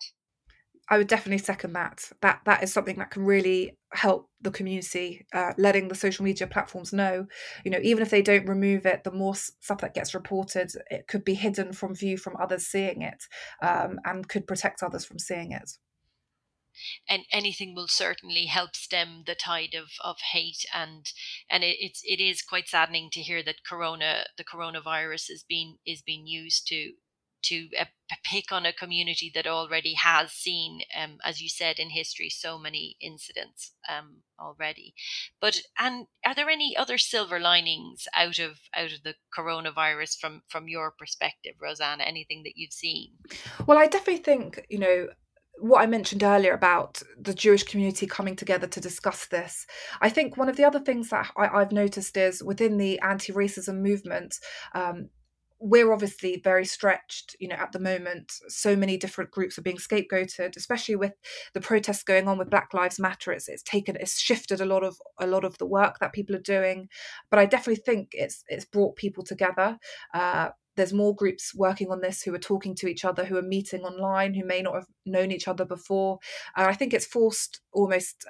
[0.90, 2.12] I would definitely second that.
[2.22, 6.48] That that is something that can really help the community, uh, letting the social media
[6.48, 7.28] platforms know.
[7.64, 11.08] You know, even if they don't remove it, the more stuff that gets reported, it
[11.08, 13.24] could be hidden from view from others seeing it,
[13.62, 15.72] um, and could protect others from seeing it.
[17.08, 21.06] And anything will certainly help stem the tide of, of hate and
[21.50, 25.78] and it, it's it is quite saddening to hear that corona the coronavirus is being
[25.86, 26.94] is being used to
[27.44, 27.86] to uh,
[28.24, 32.58] pick on a community that already has seen, um, as you said, in history, so
[32.58, 34.94] many incidents um, already.
[35.40, 40.42] But and are there any other silver linings out of out of the coronavirus from
[40.48, 42.04] from your perspective, Rosanna?
[42.04, 43.12] Anything that you've seen?
[43.66, 45.08] Well, I definitely think you know
[45.62, 49.68] what I mentioned earlier about the Jewish community coming together to discuss this.
[50.02, 53.32] I think one of the other things that I, have noticed is within the anti
[53.32, 54.36] racism movement,
[54.74, 55.10] um,
[55.62, 58.32] we're obviously very stretched you know at the moment.
[58.48, 61.14] So many different groups are being scapegoated especially with
[61.54, 63.32] the protests going on with black lives matter.
[63.32, 66.36] It's, it's taken it's shifted a lot of a lot of the work that people
[66.36, 66.90] are doing.
[67.30, 69.78] But i definitely think it's it's brought people together.
[70.14, 73.42] Uh, there's more groups working on this who are talking to each other who are
[73.42, 76.20] meeting online who may not have known each other before.
[76.58, 78.26] Uh, i think it's forced almost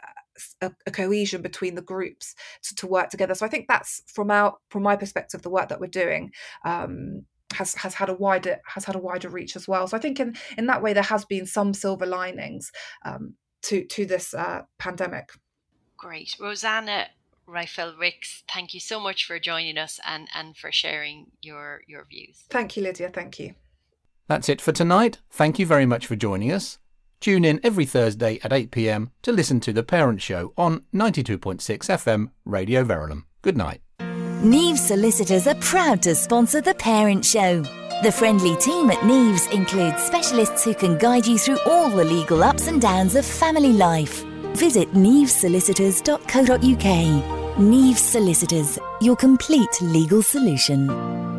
[0.61, 4.31] a, a, cohesion between the groups to, to work together so i think that's from
[4.31, 6.31] our from my perspective the work that we're doing
[6.65, 9.99] um, has has had a wider has had a wider reach as well so i
[9.99, 12.71] think in in that way there has been some silver linings
[13.05, 15.29] um, to to this uh, pandemic
[15.97, 17.07] great rosanna
[17.47, 22.05] Rafel Rix, thank you so much for joining us and, and for sharing your, your
[22.05, 22.45] views.
[22.49, 23.09] Thank you, Lydia.
[23.09, 23.55] Thank you.
[24.27, 25.19] That's it for tonight.
[25.29, 26.77] Thank you very much for joining us.
[27.21, 31.61] Tune in every Thursday at 8 pm to listen to The Parent Show on 92.6
[31.61, 33.25] FM Radio Verulam.
[33.43, 33.81] Good night.
[33.99, 37.61] Neves Solicitors are proud to sponsor The Parent Show.
[38.01, 42.43] The friendly team at Neves includes specialists who can guide you through all the legal
[42.43, 44.23] ups and downs of family life.
[44.55, 47.57] Visit nevesolicitors.co.uk.
[47.59, 51.30] Neves Solicitors, your complete legal solution.